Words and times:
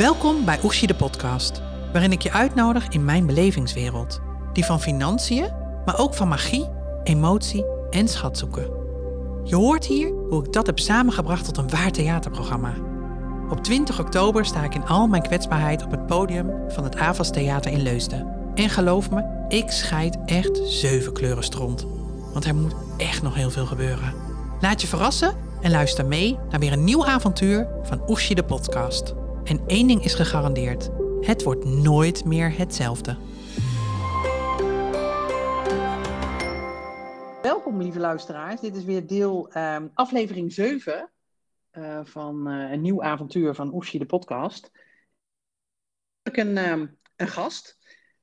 Welkom 0.00 0.44
bij 0.44 0.60
Oeshi 0.64 0.86
de 0.86 0.94
podcast, 0.94 1.62
waarin 1.92 2.12
ik 2.12 2.22
je 2.22 2.32
uitnodig 2.32 2.88
in 2.88 3.04
mijn 3.04 3.26
belevingswereld. 3.26 4.20
Die 4.52 4.64
van 4.64 4.80
financiën, 4.80 5.52
maar 5.84 5.98
ook 5.98 6.14
van 6.14 6.28
magie, 6.28 6.68
emotie 7.04 7.64
en 7.90 8.08
schatzoeken. 8.08 8.70
Je 9.44 9.56
hoort 9.56 9.86
hier 9.86 10.08
hoe 10.08 10.44
ik 10.44 10.52
dat 10.52 10.66
heb 10.66 10.78
samengebracht 10.78 11.44
tot 11.44 11.56
een 11.56 11.70
waar 11.70 11.90
theaterprogramma. 11.90 12.74
Op 13.50 13.64
20 13.64 14.00
oktober 14.00 14.44
sta 14.44 14.64
ik 14.64 14.74
in 14.74 14.86
al 14.86 15.06
mijn 15.06 15.22
kwetsbaarheid 15.22 15.84
op 15.84 15.90
het 15.90 16.06
podium 16.06 16.50
van 16.68 16.84
het 16.84 16.96
Avas 16.96 17.30
Theater 17.30 17.72
in 17.72 17.82
Leusden. 17.82 18.52
En 18.54 18.68
geloof 18.68 19.10
me, 19.10 19.46
ik 19.48 19.70
scheid 19.70 20.18
echt 20.26 20.60
zeven 20.64 21.12
kleuren 21.12 21.44
stront. 21.44 21.86
Want 22.32 22.44
er 22.44 22.54
moet 22.54 22.74
echt 22.96 23.22
nog 23.22 23.34
heel 23.34 23.50
veel 23.50 23.66
gebeuren. 23.66 24.14
Laat 24.60 24.80
je 24.80 24.86
verrassen 24.86 25.36
en 25.60 25.70
luister 25.70 26.06
mee 26.06 26.38
naar 26.50 26.60
weer 26.60 26.72
een 26.72 26.84
nieuw 26.84 27.06
avontuur 27.06 27.68
van 27.82 28.02
Oeshi 28.08 28.34
de 28.34 28.44
podcast. 28.44 29.14
En 29.44 29.66
één 29.66 29.86
ding 29.86 30.04
is 30.04 30.14
gegarandeerd: 30.14 30.90
het 31.20 31.42
wordt 31.42 31.64
nooit 31.64 32.24
meer 32.24 32.58
hetzelfde. 32.58 33.16
Welkom, 37.42 37.82
lieve 37.82 37.98
luisteraars. 37.98 38.60
Dit 38.60 38.76
is 38.76 38.84
weer 38.84 39.06
deel 39.06 39.56
um, 39.56 39.90
aflevering 39.94 40.52
7 40.52 41.10
uh, 41.72 42.00
van 42.04 42.52
uh, 42.52 42.70
een 42.70 42.80
nieuw 42.80 43.02
avontuur 43.02 43.54
van 43.54 43.74
Oeshi 43.74 43.98
de 43.98 44.06
podcast. 44.06 44.70
Ik 46.22 46.36
heb 46.36 46.46
een, 46.46 46.58
um, 46.58 46.98
een 47.16 47.28
gast. 47.28 47.78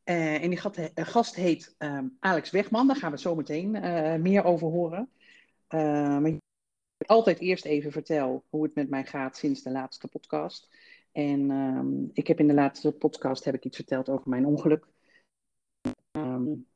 Uh, 0.06 0.44
en 0.44 0.50
die 0.50 0.60
gast 0.94 1.36
heet 1.36 1.76
um, 1.78 2.18
Alex 2.20 2.50
Wegman. 2.50 2.88
Daar 2.88 2.96
gaan 2.96 3.12
we 3.12 3.20
zo 3.20 3.36
meteen 3.36 3.72
meer 4.22 4.44
over 4.44 4.68
horen. 4.68 5.10
maar 5.68 6.28
ik 6.28 7.10
altijd 7.10 7.40
eerst 7.40 7.66
even 7.66 7.92
vertel 7.92 8.46
hoe 8.50 8.64
het 8.64 8.76
met 8.76 8.90
mij 8.90 9.06
gaat 9.06 9.38
sinds 9.38 9.64
de 9.64 9.72
laatste 9.72 10.08
podcast. 10.08 10.70
En 11.18 11.50
um, 11.52 12.10
ik 12.14 12.28
heb 12.28 12.40
in 12.40 12.48
de 12.48 12.54
laatste 12.54 12.92
podcast 12.92 13.44
heb 13.44 13.56
ik 13.56 13.66
iets 13.66 13.76
verteld 13.76 14.10
over 14.10 14.30
mijn 14.30 14.46
ongeluk. 14.46 14.88
Um, 16.12 16.68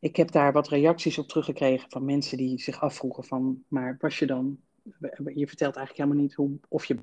ik 0.00 0.16
heb 0.16 0.30
daar 0.30 0.52
wat 0.52 0.68
reacties 0.68 1.18
op 1.18 1.28
teruggekregen 1.28 1.90
van 1.90 2.04
mensen 2.04 2.36
die 2.36 2.60
zich 2.60 2.80
afvroegen 2.80 3.24
van, 3.24 3.64
maar 3.68 3.96
was 4.00 4.18
je 4.18 4.26
dan, 4.26 4.60
je 5.34 5.46
vertelt 5.46 5.76
eigenlijk 5.76 5.96
helemaal 5.96 6.22
niet 6.22 6.34
hoe, 6.34 6.58
of 6.68 6.84
je 6.84 7.00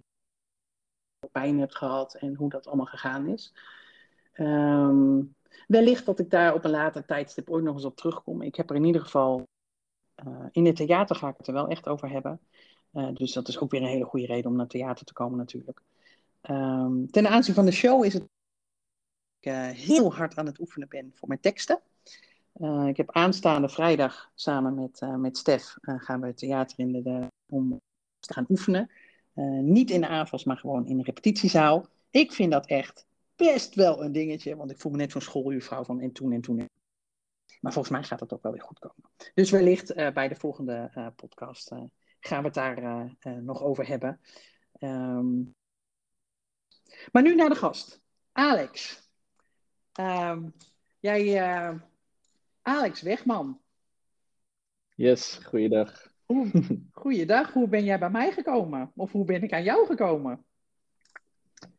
pijn 1.31 1.59
hebt 1.59 1.75
gehad 1.75 2.15
en 2.15 2.35
hoe 2.35 2.49
dat 2.49 2.67
allemaal 2.67 2.85
gegaan 2.85 3.27
is. 3.27 3.53
Um, 4.33 5.35
wellicht 5.67 6.05
dat 6.05 6.19
ik 6.19 6.29
daar 6.29 6.53
op 6.53 6.63
een 6.63 6.71
later 6.71 7.05
tijdstip 7.05 7.49
ooit 7.49 7.63
nog 7.63 7.75
eens 7.75 7.85
op 7.85 7.95
terugkom. 7.95 8.41
Ik 8.41 8.55
heb 8.55 8.69
er 8.69 8.75
in 8.75 8.85
ieder 8.85 9.01
geval, 9.01 9.47
uh, 10.25 10.45
in 10.51 10.65
het 10.65 10.75
theater 10.75 11.15
ga 11.15 11.29
ik 11.29 11.37
het 11.37 11.47
er 11.47 11.53
wel 11.53 11.67
echt 11.67 11.87
over 11.87 12.09
hebben. 12.09 12.39
Uh, 12.91 13.13
dus 13.13 13.33
dat 13.33 13.47
is 13.47 13.59
ook 13.59 13.71
weer 13.71 13.81
een 13.81 13.87
hele 13.87 14.05
goede 14.05 14.25
reden 14.25 14.51
om 14.51 14.57
naar 14.57 14.67
theater 14.67 15.05
te 15.05 15.13
komen 15.13 15.37
natuurlijk. 15.37 15.81
Um, 16.49 17.11
ten 17.11 17.27
aanzien 17.27 17.55
van 17.55 17.65
de 17.65 17.71
show 17.71 18.05
is 18.05 18.13
het 18.13 18.31
ik 19.39 19.51
uh, 19.51 19.67
heel 19.67 20.13
hard 20.13 20.37
aan 20.37 20.45
het 20.45 20.59
oefenen 20.59 20.89
ben 20.89 21.11
voor 21.13 21.27
mijn 21.27 21.39
teksten. 21.39 21.81
Uh, 22.55 22.87
ik 22.87 22.97
heb 22.97 23.11
aanstaande 23.11 23.69
vrijdag 23.69 24.31
samen 24.35 24.75
met, 24.75 25.01
uh, 25.01 25.15
met 25.15 25.37
Stef 25.37 25.75
gaan 25.81 26.21
we 26.21 26.27
het 26.27 26.37
theater 26.37 26.79
in 26.79 26.91
de, 26.91 27.01
de, 27.01 27.27
om 27.45 27.81
te 28.19 28.33
gaan 28.33 28.45
oefenen. 28.49 28.91
niet 29.61 29.91
in 29.91 30.01
de 30.01 30.07
AFAS, 30.07 30.43
maar 30.43 30.57
gewoon 30.57 30.85
in 30.85 30.97
de 30.97 31.03
repetitiezaal. 31.03 31.87
Ik 32.09 32.31
vind 32.31 32.51
dat 32.51 32.65
echt 32.65 33.05
best 33.35 33.75
wel 33.75 34.03
een 34.03 34.11
dingetje, 34.11 34.55
want 34.55 34.71
ik 34.71 34.79
voel 34.79 34.91
me 34.91 34.97
net 34.97 35.11
zo'n 35.11 35.21
schooljuffrouw 35.21 35.83
van 35.83 36.01
en 36.01 36.11
toen 36.11 36.31
en 36.31 36.41
toen. 36.41 36.69
Maar 37.61 37.73
volgens 37.73 37.93
mij 37.93 38.03
gaat 38.03 38.19
dat 38.19 38.33
ook 38.33 38.43
wel 38.43 38.51
weer 38.51 38.61
goed 38.61 38.79
komen. 38.79 39.09
Dus 39.33 39.51
wellicht 39.51 39.95
bij 39.95 40.27
de 40.27 40.35
volgende 40.35 41.11
podcast 41.15 41.71
gaan 42.19 42.39
we 42.39 42.45
het 42.45 42.53
daar 42.53 43.15
nog 43.41 43.61
over 43.61 43.87
hebben. 43.87 44.19
Um, 44.79 45.55
maar 47.11 47.23
nu 47.23 47.35
naar 47.35 47.49
de 47.49 47.55
gast. 47.55 48.01
Alex. 48.31 49.01
Um, 49.99 50.53
jij, 50.99 51.23
uh, 51.23 51.79
Alex 52.61 53.01
Wegman. 53.01 53.61
Yes, 54.95 55.39
goeiedag. 55.43 56.11
Hoe, 56.25 56.51
goeiedag. 56.91 57.53
Hoe 57.53 57.67
ben 57.67 57.83
jij 57.83 57.99
bij 57.99 58.09
mij 58.09 58.31
gekomen? 58.31 58.91
Of 58.95 59.11
hoe 59.11 59.25
ben 59.25 59.43
ik 59.43 59.53
aan 59.53 59.63
jou 59.63 59.85
gekomen? 59.85 60.45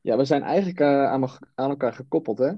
Ja, 0.00 0.16
we 0.16 0.24
zijn 0.24 0.42
eigenlijk 0.42 0.80
uh, 0.80 1.04
aan, 1.04 1.28
aan, 1.54 1.70
elkaar 1.70 1.92
gekoppeld, 1.92 2.38
hè? 2.38 2.52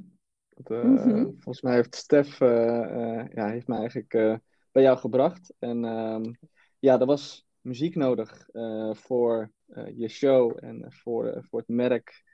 Dat, 0.49 0.71
uh, 0.71 0.85
mm 0.85 0.97
-hmm. 0.97 1.25
Volgens 1.25 1.61
mij 1.61 1.75
heeft 1.75 1.95
Stef 1.95 2.39
ja, 2.39 3.49
heeft 3.49 3.67
mij 3.67 3.79
eigenlijk 3.79 4.41
bij 4.73 4.83
jou 4.83 4.99
gebracht. 4.99 5.55
En 5.59 5.85
um, 5.85 6.39
ja, 6.79 7.01
er 7.01 7.07
was 7.07 7.47
muziek 7.61 7.95
nodig 7.95 8.49
voor 8.93 9.53
je 9.95 10.09
show 10.09 10.65
en 10.65 10.93
voor, 10.93 11.45
voor 11.49 11.59
het 11.59 11.69
merk 11.69 12.25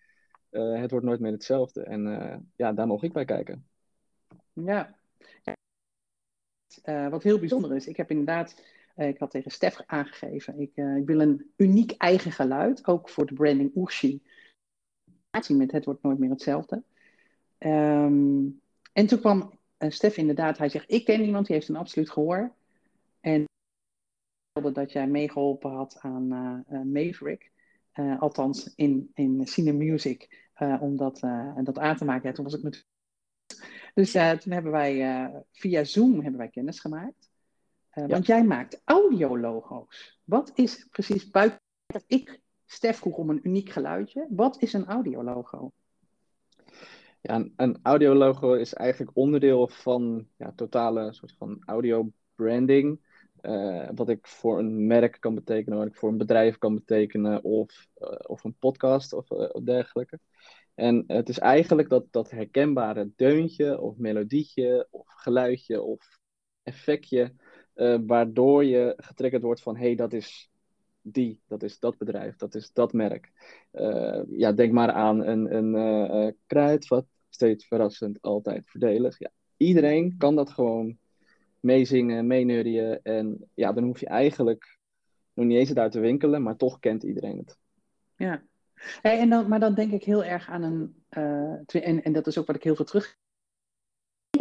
uh, 0.52 0.80
het 0.80 0.90
wordt 0.90 1.06
nooit 1.06 1.20
meer 1.20 1.32
hetzelfde. 1.32 1.82
En 1.82 2.06
uh, 2.06 2.36
ja, 2.56 2.72
daar 2.72 2.86
mocht 2.86 3.02
ik 3.02 3.12
bij 3.12 3.24
kijken. 3.24 3.66
Ja. 4.52 4.94
Uh, 6.84 7.08
wat 7.08 7.22
heel 7.22 7.38
bijzonder 7.38 7.74
is, 7.76 7.86
ik 7.86 7.96
heb 7.96 8.10
inderdaad, 8.10 8.62
ik 8.96 9.18
had 9.18 9.30
tegen 9.30 9.50
Stef 9.50 9.80
aangegeven, 9.86 10.60
ik, 10.60 10.76
ik, 10.76 11.06
wil 11.06 11.20
een 11.20 11.50
uniek 11.56 11.90
eigen 11.90 12.32
geluid, 12.32 12.86
ook 12.86 13.08
voor 13.08 13.26
de 13.26 13.34
branding 13.34 13.76
Oershi. 13.76 14.22
Met 15.48 15.72
het 15.72 15.84
wordt 15.84 16.02
nooit 16.02 16.18
meer 16.18 16.30
hetzelfde. 16.30 16.82
Um, 17.58 18.60
en 18.92 19.06
toen 19.06 19.19
kwam 19.19 19.58
Stef 19.78 20.16
inderdaad, 20.16 20.58
hij 20.58 20.69
zegt, 20.69 20.90
ik 20.90 21.04
ken 21.04 21.22
iemand 21.22 21.46
die 21.46 21.54
heeft 21.54 21.69
een 21.69 21.76
absoluut 21.76 22.10
gehoor. 22.10 22.52
En 23.20 23.44
dat 24.72 24.92
jij 24.92 25.06
meegeholpen 25.06 25.70
had 25.70 25.98
aan 26.00 26.28
Maverick. 26.92 27.50
Althans 28.19 28.72
in, 28.74 29.10
in 29.14 29.46
Cine 29.46 29.72
Music, 29.72 30.41
om 30.58 30.96
dat, 30.96 31.22
uh, 31.22 31.56
dat 31.62 31.78
aan 31.78 31.96
te 31.96 32.04
maken. 32.04 32.28
Ja, 32.28 32.34
toen 32.34 32.44
was 32.44 32.54
ik 32.54 32.62
met... 32.62 32.86
Dus 33.94 34.12
toen 34.12 34.52
hebben 34.52 34.72
wij 34.72 35.30
via 35.52 35.84
Zoom 35.84 36.20
hebben 36.20 36.36
wij 36.36 36.48
kennis 36.48 36.80
gemaakt. 36.80 37.30
Ja. 37.94 38.06
Want 38.06 38.26
jij 38.26 38.44
maakt 38.44 38.80
audiologo's. 38.84 40.20
Wat 40.24 40.52
is 40.54 40.86
precies 40.90 41.30
buiten 41.30 41.60
dat 41.86 42.04
ik 42.06 42.40
Stef 42.66 42.98
vroeg 42.98 43.16
om 43.16 43.30
een 43.30 43.46
uniek 43.46 43.70
geluidje? 43.70 44.26
Wat 44.30 44.62
is 44.62 44.72
een 44.72 44.86
audiologo? 44.86 45.72
Ja, 47.20 47.34
een, 47.34 47.52
een 47.56 47.78
audiologo 47.82 48.52
is 48.52 48.74
eigenlijk 48.74 49.16
onderdeel 49.16 49.69
van 49.69 50.28
ja, 50.36 50.52
totale 50.56 51.12
soort 51.12 51.34
van 51.38 51.62
audio 51.64 52.12
branding. 52.34 53.00
Uh, 53.42 53.88
wat 53.94 54.08
ik 54.08 54.26
voor 54.26 54.58
een 54.58 54.86
merk 54.86 55.16
kan 55.20 55.34
betekenen, 55.34 55.78
wat 55.78 55.86
ik 55.86 55.97
voor 55.97 56.08
een 56.08 56.19
bedrijf 56.19 56.58
kan 56.58 56.75
betekenen, 56.75 57.44
of, 57.44 57.88
uh, 57.98 58.08
of 58.26 58.44
een 58.44 58.54
podcast 58.58 59.12
of, 59.12 59.30
uh, 59.30 59.48
of 59.53 59.62
dergelijke. 59.62 60.19
En 60.75 61.04
het 61.06 61.28
is 61.28 61.38
eigenlijk 61.38 61.88
dat, 61.88 62.06
dat 62.10 62.31
herkenbare 62.31 63.10
deuntje, 63.16 63.81
of 63.81 63.97
melodietje, 63.97 64.88
of 64.91 65.06
geluidje, 65.06 65.82
of 65.82 66.19
effectje, 66.62 67.34
waardoor 68.06 68.64
je 68.64 68.94
getriggerd 68.97 69.42
wordt 69.42 69.62
van 69.62 69.76
hé, 69.76 69.86
hey, 69.86 69.94
dat 69.94 70.12
is 70.12 70.50
die, 71.00 71.41
dat 71.47 71.62
is 71.62 71.78
dat 71.78 71.98
bedrijf, 71.98 72.36
dat 72.36 72.54
is 72.54 72.72
dat 72.72 72.92
merk. 72.92 73.32
ja, 74.28 74.52
denk 74.52 74.72
maar 74.72 74.92
aan 74.92 75.25
een, 75.26 75.56
een 75.56 76.36
kruidvat, 76.47 77.06
steeds 77.28 77.66
verrassend, 77.66 78.22
altijd 78.22 78.69
voordelig. 78.70 79.19
Ja, 79.19 79.31
iedereen 79.56 80.16
kan 80.16 80.34
dat 80.34 80.50
gewoon 80.50 80.98
meezingen, 81.62 82.27
meeneurien. 82.27 83.03
En 83.03 83.50
ja, 83.55 83.73
dan 83.73 83.84
hoef 83.84 84.00
je 84.00 84.06
eigenlijk 84.06 84.78
nog 85.33 85.47
niet 85.47 85.59
eens 85.59 85.69
het 85.69 85.78
uit 85.78 85.93
te 85.93 86.00
winkelen, 86.00 86.43
maar 86.43 86.56
toch 86.56 86.78
kent 86.78 87.03
iedereen 87.03 87.39
het. 87.39 87.59
Ja, 88.17 88.43
en 89.03 89.31
dan, 89.31 89.49
maar 89.49 89.61
dan 89.61 89.75
denk 89.75 89.93
ik 89.93 90.05
heel 90.05 90.25
erg 90.25 90.49
aan 90.49 90.62
een, 90.62 91.05
uh, 91.11 91.87
en, 91.87 92.03
en 92.03 92.12
dat 92.12 92.27
is 92.27 92.39
ook 92.39 92.47
wat 92.47 92.56
ik 92.56 92.62
heel 92.62 92.75
veel 92.75 92.84
terug. 92.84 93.17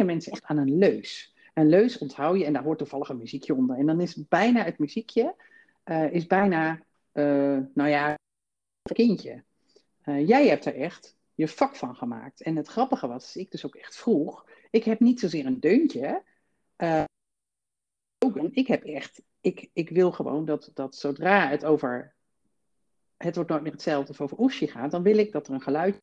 mensen 0.04 0.32
echt 0.32 0.44
aan 0.44 0.56
een 0.56 0.78
leus. 0.78 1.36
Een 1.54 1.68
leus 1.68 1.98
onthoud 1.98 2.38
je 2.38 2.44
en 2.44 2.52
daar 2.52 2.62
hoort 2.62 2.78
toevallig 2.78 3.08
een 3.08 3.18
muziekje 3.18 3.54
onder. 3.54 3.76
En 3.76 3.86
dan 3.86 4.00
is 4.00 4.28
bijna 4.28 4.64
het 4.64 4.78
muziekje, 4.78 5.34
uh, 5.84 6.12
is 6.12 6.26
bijna, 6.26 6.82
uh, 7.12 7.58
nou 7.74 7.88
ja, 7.88 8.08
een 8.82 8.94
kindje. 8.94 9.44
jij 10.04 10.48
hebt 10.48 10.64
er 10.64 10.74
echt 10.74 11.16
je 11.34 11.48
vak 11.48 11.76
van 11.76 11.96
gemaakt. 11.96 12.42
En 12.42 12.56
het 12.56 12.68
grappige 12.68 13.06
was, 13.06 13.36
ik 13.36 13.50
dus 13.50 13.66
ook 13.66 13.74
echt 13.74 13.96
vroeg, 13.96 14.46
ik 14.70 14.84
heb 14.84 15.00
niet 15.00 15.20
zozeer 15.20 15.46
een 15.46 15.60
deuntje, 15.60 16.22
ik 18.52 18.66
heb 18.66 18.84
echt, 18.84 19.22
ik, 19.40 19.70
ik 19.72 19.88
wil 19.88 20.12
gewoon 20.12 20.44
dat, 20.44 20.70
dat 20.74 20.96
zodra 20.96 21.48
het 21.48 21.64
over, 21.64 22.14
het 23.16 23.34
wordt 23.34 23.50
nooit 23.50 23.62
meer 23.62 23.72
hetzelfde 23.72 24.12
of 24.12 24.20
over 24.20 24.38
Oeshi 24.38 24.66
gaat, 24.66 24.90
dan 24.90 25.02
wil 25.02 25.18
ik 25.18 25.32
dat 25.32 25.48
er 25.48 25.54
een 25.54 25.62
geluid 25.62 26.00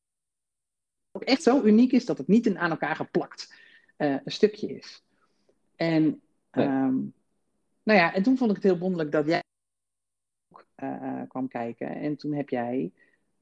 ook 1.11 1.23
echt 1.23 1.43
zo 1.43 1.61
uniek 1.61 1.91
is 1.91 2.05
dat 2.05 2.17
het 2.17 2.27
niet 2.27 2.45
een 2.45 2.59
aan 2.59 2.69
elkaar 2.69 2.95
geplakt 2.95 3.53
uh, 3.97 4.17
een 4.23 4.31
stukje 4.31 4.67
is. 4.67 5.03
En, 5.75 6.21
nee. 6.51 6.67
um, 6.67 7.13
nou 7.83 7.99
ja, 7.99 8.13
en 8.13 8.23
toen 8.23 8.37
vond 8.37 8.49
ik 8.49 8.55
het 8.55 8.65
heel 8.65 8.77
wonderlijk 8.77 9.11
dat 9.11 9.25
jij 9.25 9.43
ook 10.49 10.65
uh, 10.83 11.21
kwam 11.27 11.47
kijken. 11.47 11.87
En 11.87 12.17
toen 12.17 12.33
heb 12.33 12.49
jij, 12.49 12.91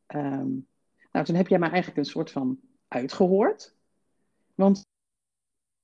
um, 0.07 0.67
nou 1.11 1.25
toen 1.25 1.35
heb 1.35 1.47
jij 1.47 1.59
mij 1.59 1.69
eigenlijk 1.69 1.97
een 1.97 2.11
soort 2.11 2.31
van 2.31 2.59
uitgehoord. 2.87 3.75
Want 4.55 4.85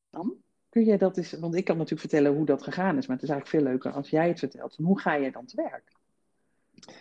dan 0.10 0.43
Kun 0.74 0.84
jij 0.84 0.98
dat 0.98 1.18
eens, 1.18 1.32
want 1.32 1.56
ik 1.56 1.64
kan 1.64 1.78
natuurlijk 1.78 2.10
vertellen 2.10 2.36
hoe 2.36 2.46
dat 2.46 2.64
gegaan 2.64 2.98
is, 2.98 3.08
maar 3.08 3.16
het 3.16 3.26
is 3.26 3.32
eigenlijk 3.32 3.64
veel 3.64 3.72
leuker 3.72 3.92
als 3.92 4.10
jij 4.10 4.28
het 4.28 4.40
vertelt. 4.40 4.76
hoe 4.76 5.00
ga 5.00 5.20
jij 5.20 5.32
dan 5.32 5.46
te 5.46 5.56
werk? 5.56 5.92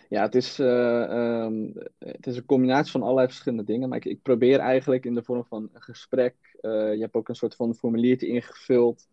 Ja, 0.09 0.21
het 0.21 0.35
is, 0.35 0.59
eh, 0.59 1.03
ehm, 1.03 1.71
het 1.97 2.27
is 2.27 2.37
een 2.37 2.45
combinatie 2.45 2.91
van 2.91 3.01
allerlei 3.01 3.27
verschillende 3.27 3.63
dingen. 3.63 3.89
Maar 3.89 3.97
ik, 3.97 4.05
ik 4.05 4.21
probeer 4.21 4.59
eigenlijk 4.59 5.05
in 5.05 5.13
de 5.13 5.23
vorm 5.23 5.45
van 5.45 5.69
een 5.73 5.81
gesprek. 5.81 6.35
Uh, 6.61 6.93
je 6.93 6.99
hebt 6.99 7.13
ook 7.13 7.29
een 7.29 7.35
soort 7.35 7.55
van 7.55 7.75
formuliertje 7.75 8.27
ingevuld. 8.27 9.07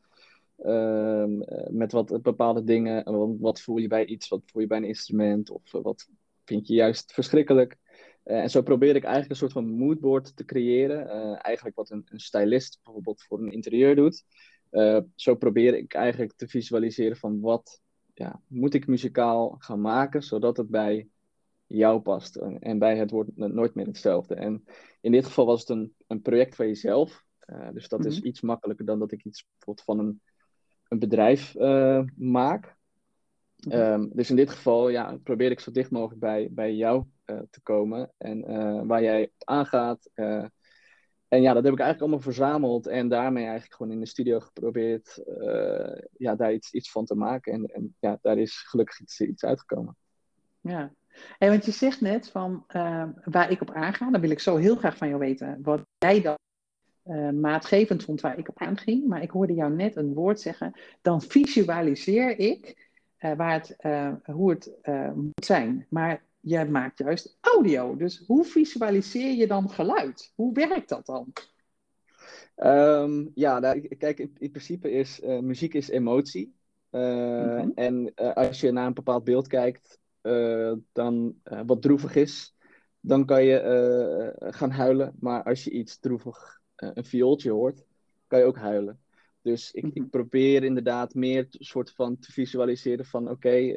Ehm, 0.56 1.38
met 1.68 1.92
wat 1.92 2.22
bepaalde 2.22 2.64
dingen. 2.64 3.12
Wat, 3.12 3.36
wat, 3.38 3.60
voel 3.60 3.76
je 3.76 3.88
bij 3.88 4.04
iets? 4.04 4.28
Wat 4.28 4.42
voel 4.46 4.62
je 4.62 4.68
bij 4.68 4.78
een 4.78 4.84
instrument? 4.84 5.50
Of 5.50 5.70
wat 5.70 6.08
vind 6.44 6.66
je 6.66 6.74
juist 6.74 7.12
verschrikkelijk? 7.12 7.76
En 8.22 8.50
zo 8.50 8.62
probeer 8.62 8.96
ik 8.96 9.02
eigenlijk 9.02 9.30
een 9.30 9.36
soort 9.36 9.52
van 9.52 9.70
moodboard 9.70 10.36
te 10.36 10.44
creëren. 10.44 11.08
eigenlijk 11.40 11.76
wat 11.76 11.90
een, 11.90 12.02
een 12.04 12.20
stylist 12.20 12.80
bijvoorbeeld 12.82 13.22
voor 13.22 13.38
een 13.38 13.52
interieur 13.52 13.96
doet. 13.96 14.24
zo 15.14 15.34
probeer 15.34 15.74
ik 15.74 15.94
eigenlijk 15.94 16.32
te 16.36 16.48
visualiseren 16.48 17.16
van 17.16 17.40
wat 17.40 17.80
ja, 18.14 18.40
moet 18.46 18.74
ik 18.74 18.86
muzikaal 18.86 19.56
gaan 19.58 19.80
maken 19.80 20.22
zodat 20.22 20.56
het 20.56 20.68
bij 20.68 21.08
jou 21.66 22.00
past. 22.00 22.36
En, 22.36 22.78
bij 22.78 22.96
het 22.96 23.10
wordt 23.10 23.36
nooit 23.36 23.74
meer 23.74 23.86
hetzelfde. 23.86 24.34
En 24.34 24.64
in 25.00 25.12
dit 25.12 25.24
geval 25.24 25.46
was 25.46 25.60
het 25.60 25.68
een, 25.68 25.94
een 26.06 26.22
project 26.22 26.54
van 26.54 26.66
jezelf. 26.66 27.24
Uh, 27.46 27.68
dus 27.72 27.88
dat 27.88 28.04
is 28.04 28.18
mhm. 28.18 28.26
iets 28.26 28.40
makkelijker 28.40 28.84
dan 28.84 28.98
dat 28.98 29.12
ik 29.12 29.24
iets 29.24 29.46
bijvoorbeeld 29.50 29.86
van 29.86 29.98
een, 29.98 30.20
een 30.88 30.98
bedrijf 30.98 31.54
uh, 31.54 32.02
maak. 32.16 32.76
Mhm. 33.56 33.76
Um, 33.76 34.10
dus 34.12 34.30
in 34.30 34.36
dit 34.36 34.50
geval 34.50 34.88
ja, 34.88 35.18
probeer 35.22 35.50
ik 35.50 35.60
zo 35.60 35.70
dicht 35.70 35.90
mogelijk 35.90 36.20
bij, 36.20 36.48
bij 36.50 36.74
jou 36.74 37.04
te 37.50 37.60
komen. 37.62 38.12
En 38.18 38.86
waar 38.86 39.02
jij 39.02 39.30
aangaat. 39.38 40.10
En 41.28 41.42
ja, 41.42 41.52
dat 41.52 41.64
heb 41.64 41.72
ik 41.72 41.78
eigenlijk 41.80 42.00
allemaal 42.00 42.32
verzameld 42.32 42.86
en 42.86 43.08
daarmee 43.08 43.44
eigenlijk 43.44 43.74
gewoon 43.74 43.92
in 43.92 44.00
de 44.00 44.06
studio 44.06 44.40
geprobeerd 44.40 45.22
ja, 46.16 46.34
daar 46.34 46.52
iets, 46.52 46.72
iets 46.72 46.90
van 46.90 47.04
te 47.04 47.14
maken. 47.14 47.52
En, 47.52 47.66
en 47.66 47.96
ja, 47.98 48.18
daar 48.22 48.38
is 48.38 48.56
gelukkig 48.56 49.00
iets, 49.00 49.44
uitgekomen. 49.44 49.96
Ja, 50.60 50.92
en 51.38 51.48
want 51.48 51.64
je 51.64 51.70
zegt 51.70 52.00
net 52.00 52.30
van 52.30 52.64
waar 53.24 53.50
ik 53.50 53.60
op 53.60 53.70
aanga, 53.70 54.10
dan 54.10 54.20
wil 54.20 54.30
ik 54.30 54.40
zo 54.40 54.56
heel 54.56 54.76
graag 54.76 54.96
van 54.96 55.08
jou 55.08 55.20
weten 55.20 55.58
wat 55.62 55.82
jij 55.98 56.20
dan 56.20 56.38
maatgevend 57.40 58.04
vond 58.04 58.20
waar 58.20 58.38
ik 58.38 58.48
op 58.48 58.58
aanging. 58.58 59.06
Maar 59.06 59.22
ik 59.22 59.30
hoorde 59.30 59.54
jou 59.54 59.72
net 59.72 59.96
een 59.96 60.14
woord 60.14 60.40
zeggen, 60.40 60.80
dan 61.02 61.22
visualiseer 61.22 62.38
ik 62.38 62.88
waar 63.18 63.52
het, 63.52 63.76
hoe 64.24 64.50
het 64.50 64.72
moet 65.14 65.44
zijn. 65.44 65.86
Maar 65.88 66.22
jij 66.40 66.68
maakt 66.68 66.98
juist 66.98 67.38
audio. 67.40 67.96
Dus 67.96 68.22
hoe 68.26 68.44
visualiseer 68.44 69.32
je 69.32 69.46
dan 69.46 69.70
geluid? 69.70 70.32
Hoe 70.34 70.54
werkt 70.54 70.88
dat 70.88 71.06
dan? 71.06 71.32
Um, 72.56 73.30
ja, 73.34 73.58
nou, 73.58 73.96
kijk, 73.96 74.18
in, 74.18 74.36
in, 74.38 74.50
principe 74.50 74.90
is 74.90 75.20
uh, 75.20 75.38
muziek 75.38 75.74
is 75.74 75.88
emotie. 75.88 76.54
Uh, 76.90 77.78
En 77.78 78.12
uh, 78.16 78.32
als 78.32 78.60
je 78.60 78.70
naar 78.70 78.86
een 78.86 78.94
bepaald 78.94 79.24
beeld 79.24 79.46
kijkt, 79.46 79.98
dan 80.92 81.34
wat 81.66 81.82
droevig 81.82 82.14
is, 82.14 82.56
dan 83.00 83.24
kan 83.24 83.44
je 83.44 84.36
gaan 84.38 84.70
huilen. 84.70 85.14
Maar 85.20 85.42
als 85.42 85.64
je 85.64 85.70
iets 85.70 85.98
droevig, 85.98 86.60
een 86.76 87.04
viooltje 87.04 87.50
hoort, 87.50 87.84
kan 88.26 88.38
je 88.38 88.44
ook 88.44 88.56
huilen. 88.56 89.00
Dus 89.42 89.72
ik, 89.72 89.84
ik 89.84 89.94
mhm. 89.94 90.08
probeer 90.08 90.64
inderdaad 90.64 91.14
meer 91.14 91.46
soort 91.50 91.92
van 91.92 92.18
te 92.18 92.32
visualiseren 92.32 93.04
van 93.04 93.30
oké, 93.30 93.74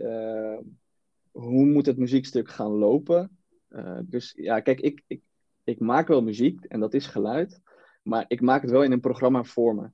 hoe 1.33 1.65
moet 1.65 1.85
het 1.85 1.97
muziekstuk 1.97 2.49
gaan 2.49 2.71
lopen? 2.71 3.37
Uh, 3.69 3.99
dus 4.03 4.33
ja, 4.35 4.59
kijk, 4.59 4.79
ik, 4.79 5.03
ik, 5.07 5.21
ik 5.63 5.79
maak 5.79 6.07
wel 6.07 6.21
muziek 6.21 6.65
en 6.65 6.79
dat 6.79 6.93
is 6.93 7.07
geluid, 7.07 7.61
maar 8.03 8.25
ik 8.27 8.41
maak 8.41 8.61
het 8.61 8.71
wel 8.71 8.83
in 8.83 8.91
een 8.91 8.99
programma 8.99 9.43
voor 9.43 9.75
me. 9.75 9.89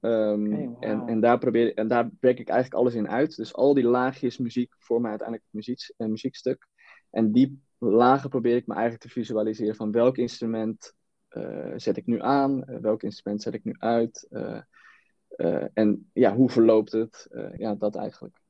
Um, 0.00 0.76
en, 0.80 1.06
en, 1.06 1.20
daar 1.20 1.38
probeer, 1.38 1.74
en 1.74 1.88
daar 1.88 2.10
breek 2.20 2.38
ik 2.38 2.48
eigenlijk 2.48 2.80
alles 2.80 2.94
in 2.94 3.08
uit. 3.08 3.36
Dus 3.36 3.54
al 3.54 3.74
die 3.74 3.84
laagjes 3.84 4.38
muziek 4.38 4.74
vormen 4.78 5.10
uiteindelijk 5.10 5.48
muziek, 5.50 5.92
een 5.96 6.10
muziekstuk. 6.10 6.66
En 7.10 7.32
die 7.32 7.60
lagen 7.78 8.30
probeer 8.30 8.56
ik 8.56 8.66
me 8.66 8.74
eigenlijk 8.74 9.02
te 9.02 9.10
visualiseren 9.10 9.74
van 9.74 9.92
welk 9.92 10.16
instrument 10.16 10.94
uh, 11.30 11.72
zet 11.76 11.96
ik 11.96 12.06
nu 12.06 12.20
aan, 12.20 12.70
uh, 12.70 12.78
welk 12.78 13.02
instrument 13.02 13.42
zet 13.42 13.54
ik 13.54 13.64
nu 13.64 13.74
uit. 13.78 14.28
en 15.72 16.10
ja, 16.12 16.34
hoe 16.34 16.50
verloopt 16.50 16.92
het? 16.92 17.28
ja, 17.56 17.74
dat 17.74 17.96
eigenlijk. 17.96 18.40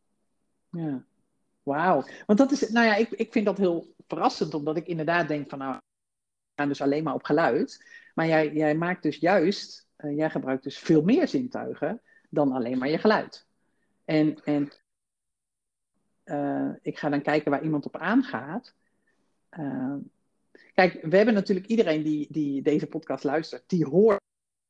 Ja. 0.70 1.04
Wauw. 1.66 2.04
Want 2.26 2.38
dat 2.38 2.50
is, 2.50 2.68
nou 2.68 2.86
ja, 2.86 2.94
ik, 2.94 3.10
ik 3.10 3.32
vind 3.32 3.46
dat 3.46 3.58
heel 3.58 3.94
verrassend, 4.06 4.54
omdat 4.54 4.76
ik 4.76 4.86
inderdaad 4.86 5.28
denk 5.28 5.48
van, 5.48 5.58
nou, 5.58 5.74
we 5.74 5.82
gaan 6.54 6.68
dus 6.68 6.80
alleen 6.80 7.04
maar 7.04 7.14
op 7.14 7.24
geluid. 7.24 7.84
Maar 8.14 8.26
jij, 8.26 8.52
jij 8.52 8.74
maakt 8.74 9.02
dus 9.02 9.16
juist, 9.16 9.88
uh, 9.98 10.16
jij 10.16 10.30
gebruikt 10.30 10.62
dus 10.62 10.78
veel 10.78 11.02
meer 11.02 11.28
zintuigen 11.28 12.02
dan 12.30 12.52
alleen 12.52 12.78
maar 12.78 12.88
je 12.88 12.98
geluid. 12.98 13.46
En, 14.04 14.42
en 14.44 14.72
uh, 16.24 16.74
ik 16.82 16.98
ga 16.98 17.08
dan 17.08 17.22
kijken 17.22 17.50
waar 17.50 17.62
iemand 17.62 17.86
op 17.86 17.96
aangaat. 17.96 18.74
Uh, 19.58 19.96
kijk, 20.74 21.02
we 21.02 21.16
hebben 21.16 21.34
natuurlijk 21.34 21.66
iedereen 21.66 22.02
die, 22.02 22.26
die 22.30 22.62
deze 22.62 22.86
podcast 22.86 23.24
luistert, 23.24 23.64
die 23.66 23.86
hoort 23.86 24.20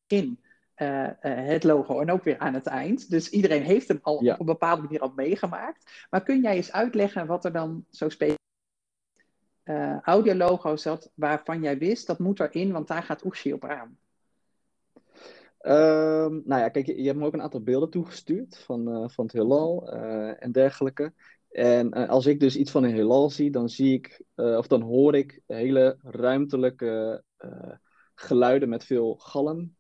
in 0.07 0.41
uh, 0.77 1.09
het 1.21 1.65
logo 1.65 2.01
en 2.01 2.11
ook 2.11 2.25
weer 2.25 2.39
aan 2.39 2.55
het 2.55 2.67
eind. 2.67 3.11
Dus 3.11 3.31
iedereen 3.31 3.63
heeft 3.63 3.89
hem 3.89 3.99
al 4.03 4.17
op 4.17 4.41
een 4.41 4.47
bepaalde 4.47 4.83
manier 4.83 5.01
al 5.01 5.13
meegemaakt. 5.17 6.07
Maar 6.11 6.23
kun 6.23 6.43
jij 6.43 6.57
eens 6.57 6.73
uitleggen 6.73 7.27
wat 7.27 7.45
er 7.45 7.53
dan 7.53 7.85
zo 7.91 8.09
speciaal 8.09 8.37
uh, 9.65 10.01
audiologo 10.01 10.77
zat 10.77 11.11
waarvan 11.15 11.63
jij 11.63 11.79
wist 11.79 12.07
dat 12.07 12.19
moet 12.19 12.41
erin, 12.41 12.73
want 12.73 12.89
daar 12.89 13.03
gaat 13.03 13.25
Oeshi 13.25 13.53
op 13.53 13.65
aan? 13.65 13.99
Um, 15.61 16.43
nou 16.45 16.61
ja, 16.61 16.69
kijk, 16.69 16.87
je, 16.87 17.01
je, 17.01 17.07
hebt 17.07 17.19
me 17.19 17.27
ook 17.27 17.33
een 17.33 17.43
aantal 17.43 17.63
beelden 17.63 17.91
toegestuurd 17.91 18.59
van, 18.59 18.89
uh, 18.89 19.09
van 19.09 19.25
het 19.25 19.33
heelal 19.33 19.89
en 20.39 20.53
dergelijke. 20.53 21.13
En 21.51 21.93
als 21.93 22.27
ik 22.27 22.41
dus 22.41 22.57
iets 22.57 22.71
van 22.71 22.85
een 22.85 22.95
heelal 22.95 23.31
zie, 23.31 23.51
dan 23.51 23.69
zie 23.69 23.93
ik, 23.95 24.23
of 24.35 24.67
dan 24.67 24.83
hoor 24.83 25.15
ik 25.15 25.41
hele 25.47 25.99
ruimtelijke 26.03 27.23
geluiden 28.15 28.69
met 28.69 28.85
veel 28.85 29.15
galm 29.15 29.76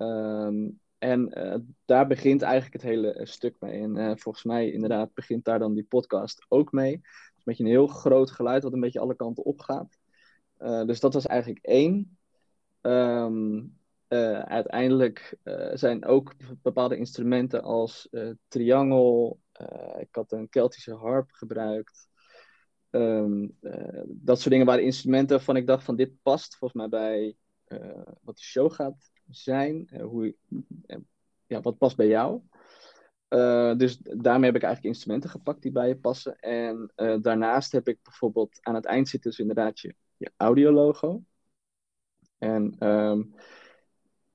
Um, 0.00 0.80
en 1.00 1.38
uh, 1.38 1.56
daar 1.84 2.06
begint 2.06 2.42
eigenlijk 2.42 2.72
het 2.72 2.82
hele 2.82 3.18
uh, 3.18 3.26
stuk 3.26 3.56
mee. 3.60 3.80
En 3.80 3.96
uh, 3.96 4.12
volgens 4.16 4.44
mij 4.44 4.70
inderdaad 4.70 5.14
begint 5.14 5.44
daar 5.44 5.58
dan 5.58 5.74
die 5.74 5.84
podcast 5.84 6.46
ook 6.48 6.72
mee. 6.72 6.92
Het 6.92 7.02
is 7.02 7.36
een 7.36 7.42
beetje 7.44 7.64
een 7.64 7.70
heel 7.70 7.86
groot 7.86 8.30
geluid 8.30 8.62
wat 8.62 8.72
een 8.72 8.80
beetje 8.80 9.00
alle 9.00 9.16
kanten 9.16 9.44
opgaat. 9.44 9.98
dus 10.86 11.00
dat 11.00 11.14
was 11.14 11.26
eigenlijk 11.26 11.64
één. 11.64 12.18
Um, 12.80 13.78
uiteindelijk 14.44 15.36
zijn 15.72 16.04
ook 16.04 16.34
bepaalde 16.62 16.96
instrumenten 16.96 17.62
als 17.62 18.08
triangel. 18.48 19.40
ik 19.98 20.08
had 20.10 20.32
een 20.32 20.48
Keltische 20.48 20.94
harp 20.94 21.30
gebruikt. 21.30 22.08
Um, 22.90 23.56
dat 24.06 24.38
soort 24.38 24.50
dingen 24.50 24.66
waren 24.66 24.84
instrumenten 24.84 25.36
waarvan 25.36 25.56
ik 25.56 25.66
dacht 25.66 25.84
van 25.84 25.96
dit 25.96 26.12
past 26.22 26.56
volgens 26.56 26.80
mij 26.80 26.88
bij 26.88 27.36
wat 28.22 28.36
de 28.36 28.42
show 28.42 28.72
gaat 28.72 29.10
zijn? 29.30 29.88
Eh, 29.88 30.02
hoe, 30.02 30.34
eh, 30.86 30.98
ja, 31.46 31.60
wat 31.60 31.78
past 31.78 31.96
bij 31.96 32.08
jou? 32.08 32.40
Uh, 33.30 33.76
dus 33.76 33.98
daarmee 33.98 34.46
heb 34.46 34.56
ik 34.56 34.62
eigenlijk 34.62 34.94
instrumenten 34.94 35.30
gepakt 35.30 35.62
die 35.62 35.72
bij 35.72 35.88
je 35.88 35.96
passen. 35.96 36.38
En 36.38 36.92
uh, 36.96 37.16
daarnaast 37.20 37.72
heb 37.72 37.88
ik 37.88 37.98
bijvoorbeeld 38.02 38.58
aan 38.60 38.74
het 38.74 38.84
eind 38.84 39.08
zitten 39.08 39.30
dus 39.30 39.38
inderdaad 39.38 39.80
je, 39.80 39.94
je 40.16 40.32
audiologo. 40.36 41.22
En, 42.38 42.86
um, 42.88 43.34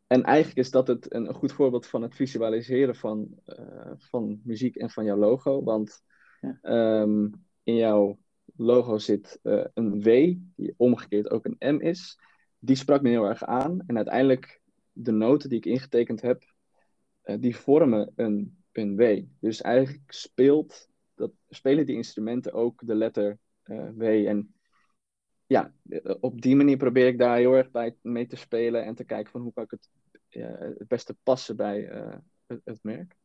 en 0.08 0.24
eigenlijk 0.24 0.58
is 0.58 0.72
dat 0.72 0.88
het 0.88 1.14
een, 1.14 1.28
een, 1.28 1.34
goed 1.34 1.52
voorbeeld 1.52 1.86
van 1.86 2.02
het 2.02 2.16
visualiseren 2.16 2.96
van, 2.96 3.40
uh, 3.46 3.92
van 3.98 4.42
muziek 4.44 4.76
en 4.76 4.90
van 4.90 5.06
jouw 5.06 5.18
logo. 5.18 5.64
Want 5.64 6.02
ja. 6.42 6.60
um, 7.02 7.46
in 7.64 7.76
jouw 7.76 8.20
logo 8.56 8.98
zit 8.98 9.40
een 9.74 10.02
W, 10.02 10.36
die 10.56 10.74
omgekeerd 10.78 11.30
ook 11.30 11.46
een 11.46 11.76
M 11.76 11.80
is. 11.82 12.20
Die 12.60 12.76
sprak 12.76 13.02
me 13.02 13.10
heel 13.10 13.26
erg 13.26 13.44
aan. 13.44 13.84
En 13.88 13.96
uiteindelijk 13.96 14.62
de 14.98 15.12
noten 15.12 15.50
die 15.50 15.58
ik 15.58 15.66
ingetekend 15.66 16.22
heb, 16.22 16.44
uh, 17.24 17.36
die 17.40 17.56
vormen 17.56 18.12
een, 18.16 18.64
W. 18.72 19.24
Dus 19.40 19.62
eigenlijk 19.62 20.12
speelt 20.14 20.90
dat, 21.14 21.32
spelen 21.50 21.86
die 21.86 21.96
instrumenten 21.96 22.54
ook 22.54 22.82
de 22.86 22.96
letter 22.96 23.38
uh, 23.66 23.90
W. 23.94 24.02
En 24.02 24.56
ja, 25.46 25.74
eh, 25.90 26.16
op 26.20 26.42
die 26.42 26.56
manier 26.56 26.78
probeer 26.78 27.08
ik 27.08 27.18
daar 27.18 27.38
heel 27.38 27.54
erg 27.54 27.72
bij 27.72 27.96
mee 28.02 28.28
te 28.28 28.36
spelen 28.36 28.86
en 28.86 28.96
te 28.96 29.04
kijken 29.04 29.32
van 29.32 29.42
hoe 29.42 29.54
kan 29.54 29.64
ik 29.64 29.72
het 29.72 29.90
het 30.30 30.88
beste 30.88 31.16
passen 31.24 31.56
bij 31.56 31.82
het, 32.48 32.62
het, 32.64 32.84
merk. 32.84 33.16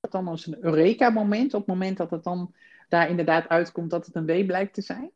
Dat 0.00 0.12
dan 0.12 0.28
als 0.28 0.46
een 0.46 0.64
Eureka-moment, 0.64 1.54
op 1.54 1.60
het 1.60 1.68
moment 1.68 1.96
dat 1.96 2.10
het 2.10 2.24
dan 2.24 2.54
daar 2.88 3.08
inderdaad 3.08 3.48
uitkomt 3.48 3.90
dat 3.90 4.06
het 4.06 4.14
een 4.14 4.26
W 4.26 4.46
blijkt 4.46 4.74
te 4.74 4.82
zijn? 4.82 5.12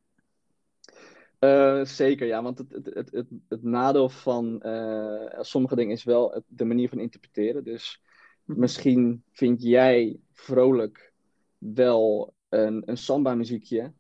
Uh, 1.44 1.84
zeker, 1.84 2.26
ja. 2.26 2.42
Want 2.42 2.58
het, 2.58 2.72
het, 2.72 2.94
het, 2.94 3.10
het, 3.12 3.26
het 3.48 3.62
nadeel 3.62 4.08
van 4.08 4.62
uh, 4.64 5.40
sommige 5.40 5.76
dingen 5.76 5.92
is 5.92 6.04
wel 6.04 6.42
de 6.46 6.64
manier 6.64 6.88
van 6.88 6.98
interpreteren. 6.98 7.64
Dus 7.64 8.02
mhm. 8.44 8.60
misschien 8.60 9.22
vind 9.32 9.62
jij 9.62 10.20
vrolijk 10.32 11.12
wel 11.58 12.34
een, 12.48 12.82
een 12.86 12.96
samba-muziekje. 12.96 13.92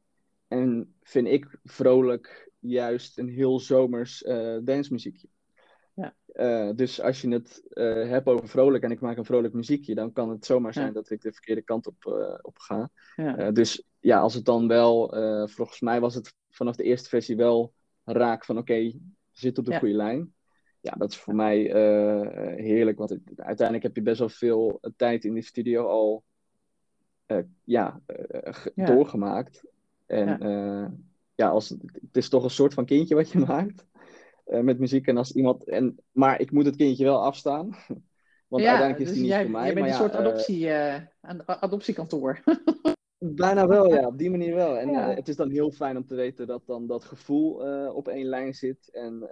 En 0.48 0.94
vind 1.02 1.26
ik 1.26 1.58
vrolijk 1.64 2.50
juist 2.58 3.18
een 3.18 3.28
heel 3.28 3.60
zomers 3.60 4.22
uh, 4.22 4.58
dancemuziekje. 4.62 5.28
Eh, 6.34 6.70
dus 6.74 7.00
als 7.00 7.20
je 7.20 7.28
het 7.28 7.62
uh, 7.70 8.08
hebt 8.08 8.26
over 8.26 8.48
vrolijk 8.48 8.84
en 8.84 8.90
ik 8.90 9.00
maak 9.00 9.16
een 9.16 9.24
vrolijk 9.24 9.54
muziekje, 9.54 9.94
dan 9.94 10.12
kan 10.12 10.30
het 10.30 10.44
zomaar 10.44 10.72
zijn 10.72 10.92
dat 10.92 11.10
ik 11.10 11.22
de 11.22 11.32
verkeerde 11.32 11.62
kant 11.62 11.86
op, 11.86 12.04
uh, 12.04 12.38
op 12.42 12.58
ga. 12.58 12.90
Ja. 13.16 13.50
dus 13.50 13.84
ja, 14.00 14.18
als 14.18 14.34
het 14.34 14.44
dan 14.44 14.68
wel, 14.68 15.08
volgens 15.48 15.80
mij 15.80 16.00
was 16.00 16.14
het 16.14 16.34
vanaf 16.50 16.76
de 16.76 16.82
eerste 16.82 17.08
versie 17.08 17.36
wel 17.36 17.72
raak 18.04 18.44
van 18.44 18.58
oké, 18.58 18.72
okay, 18.72 18.98
zit 19.30 19.58
op 19.58 19.64
de 19.64 19.78
goede 19.78 19.94
lijn. 19.94 20.34
Ja, 20.80 20.94
dat 20.98 21.10
is 21.10 21.16
voor 21.16 21.34
mij 21.34 21.58
heerlijk, 22.56 22.98
want 22.98 23.10
het, 23.10 23.20
uiteindelijk 23.36 23.86
heb 23.86 23.96
je 23.96 24.02
best 24.02 24.18
wel 24.18 24.28
veel 24.28 24.80
tijd 24.96 25.24
in 25.24 25.34
die 25.34 25.42
studio 25.42 25.86
al 25.86 26.24
ja, 27.64 28.00
doorgemaakt. 28.74 29.64
En 30.06 30.38
ja, 31.34 31.48
als, 31.48 31.68
het 31.68 32.16
is 32.16 32.28
toch 32.28 32.44
een 32.44 32.50
soort 32.50 32.74
van 32.74 32.84
kindje 32.84 33.14
wat 33.14 33.30
je 33.30 33.38
maakt. 33.46 33.86
Uh, 34.46 34.60
met 34.60 34.78
muziek. 34.78 35.06
En 35.06 35.16
als 35.16 35.32
iemand. 35.32 35.68
En, 35.68 35.96
maar 36.12 36.40
ik 36.40 36.50
moet 36.50 36.64
het 36.64 36.76
kindje 36.76 37.04
wel 37.04 37.22
afstaan. 37.22 37.76
Want 38.48 38.62
ja, 38.62 38.68
uiteindelijk 38.68 38.98
is 38.98 39.08
dus 39.08 39.16
die 39.16 39.32
niet 39.32 39.42
voor 39.42 39.50
mij. 39.50 39.64
Jij 39.64 39.74
bent 39.74 39.86
maar 39.86 39.94
een 39.94 40.00
soort 40.00 40.14
adoptie, 40.14 40.66
uh, 40.66 40.96
adoptiekantoor. 41.46 42.42
Bijna 43.18 43.66
wel, 43.66 43.94
ja, 43.94 44.06
op 44.06 44.18
die 44.18 44.30
manier 44.30 44.54
wel. 44.54 44.78
En 44.78 44.90
ja. 44.90 45.10
uh, 45.10 45.16
het 45.16 45.28
is 45.28 45.36
dan 45.36 45.50
heel 45.50 45.70
fijn 45.70 45.96
om 45.96 46.06
te 46.06 46.14
weten 46.14 46.46
dat 46.46 46.66
dan 46.66 46.86
dat 46.86 47.04
gevoel 47.04 47.52
op 47.92 48.08
één 48.08 48.26
lijn 48.26 48.54
zit. 48.54 48.88
En, 48.92 49.28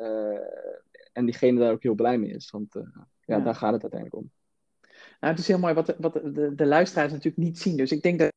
en 1.13 1.25
diegene 1.25 1.61
daar 1.61 1.73
ook 1.73 1.83
heel 1.83 1.95
blij 1.95 2.19
mee 2.19 2.31
is. 2.31 2.51
Want 2.51 2.73
ja, 2.73 3.07
ja, 3.21 3.41
daar 3.41 3.55
gaat 3.55 3.73
het 3.73 3.83
uiteindelijk 3.83 4.23
om. 4.23 4.31
Nou, 5.21 5.33
het 5.33 5.39
is 5.39 5.49
heel 5.49 5.59
mooi 5.59 5.75
wat, 5.75 5.95
wat 5.99 6.13
de, 6.13 6.53
de 6.55 6.67
luisteraars 6.67 7.13
natuurlijk 7.13 7.43
niet 7.43 7.59
zien. 7.59 7.77
Dus 7.77 7.93
ik 7.93 8.03
denk 8.03 8.19
dat 8.19 8.33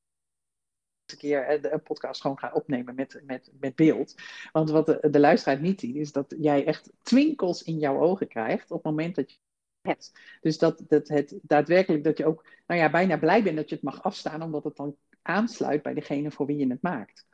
een 1.12 1.18
keer 1.18 1.74
een 1.74 1.82
podcast 1.82 2.22
gewoon 2.22 2.40
gaan 2.40 2.54
opnemen 2.54 2.96
met, 2.96 3.22
met, 3.26 3.52
met 3.60 3.76
beeld. 3.76 4.16
Want 4.52 4.70
wat 4.70 4.86
de, 4.86 5.08
de 5.12 5.20
luisteraar 5.20 5.62
niet 5.62 5.80
ziet, 5.80 5.96
is 5.96 6.12
dat 6.12 6.36
jij 6.38 6.66
echt 6.66 6.92
twinkels 7.02 7.64
in 7.64 7.78
jouw 7.78 8.00
ogen 8.00 8.28
krijgt 8.28 8.72
op 8.72 8.84
het 8.84 8.86
moment 8.86 9.16
dat 9.16 9.32
je 9.32 9.38
het. 9.82 10.12
Dus 10.42 10.58
dat, 10.58 10.84
dat 10.88 11.08
het 11.08 11.40
daadwerkelijk 11.42 12.04
dat 12.04 12.18
je 12.18 12.26
ook 12.26 12.46
nou 12.68 12.80
ja, 12.80 12.90
bijna 12.90 13.18
blij 13.18 13.44
bent 13.44 13.56
dat 13.56 13.70
je 13.70 13.76
het 13.76 13.84
mag 13.84 14.04
afstaan, 14.04 14.42
omdat 14.42 14.64
het 14.64 14.76
dan 14.76 14.96
aansluit 15.22 15.82
bij 15.82 15.94
degene 15.94 16.32
voor 16.32 16.46
wie 16.46 16.58
je 16.58 16.68
het 16.68 16.82
maakt. 16.82 17.26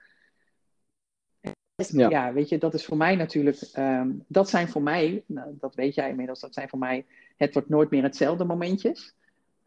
Ja. 1.90 2.10
ja, 2.10 2.34
weet 2.34 2.50
je, 2.50 2.58
dat 2.58 2.74
is 2.74 2.86
voor 2.86 2.98
mij 2.98 3.16
natuurlijk, 3.16 3.70
um, 3.78 4.26
dat 4.28 4.50
zijn 4.50 4.70
voor 4.70 4.82
mij, 4.82 5.24
nou, 5.28 5.58
dat 5.60 5.76
weet 5.76 5.96
jij 5.96 6.10
inmiddels, 6.10 6.40
dat 6.40 6.54
zijn 6.54 6.70
voor 6.70 6.80
mij, 6.80 7.06
het 7.38 7.54
wordt 7.54 7.70
nooit 7.70 7.90
meer 7.90 8.04
hetzelfde 8.04 8.44
momentjes. 8.44 9.16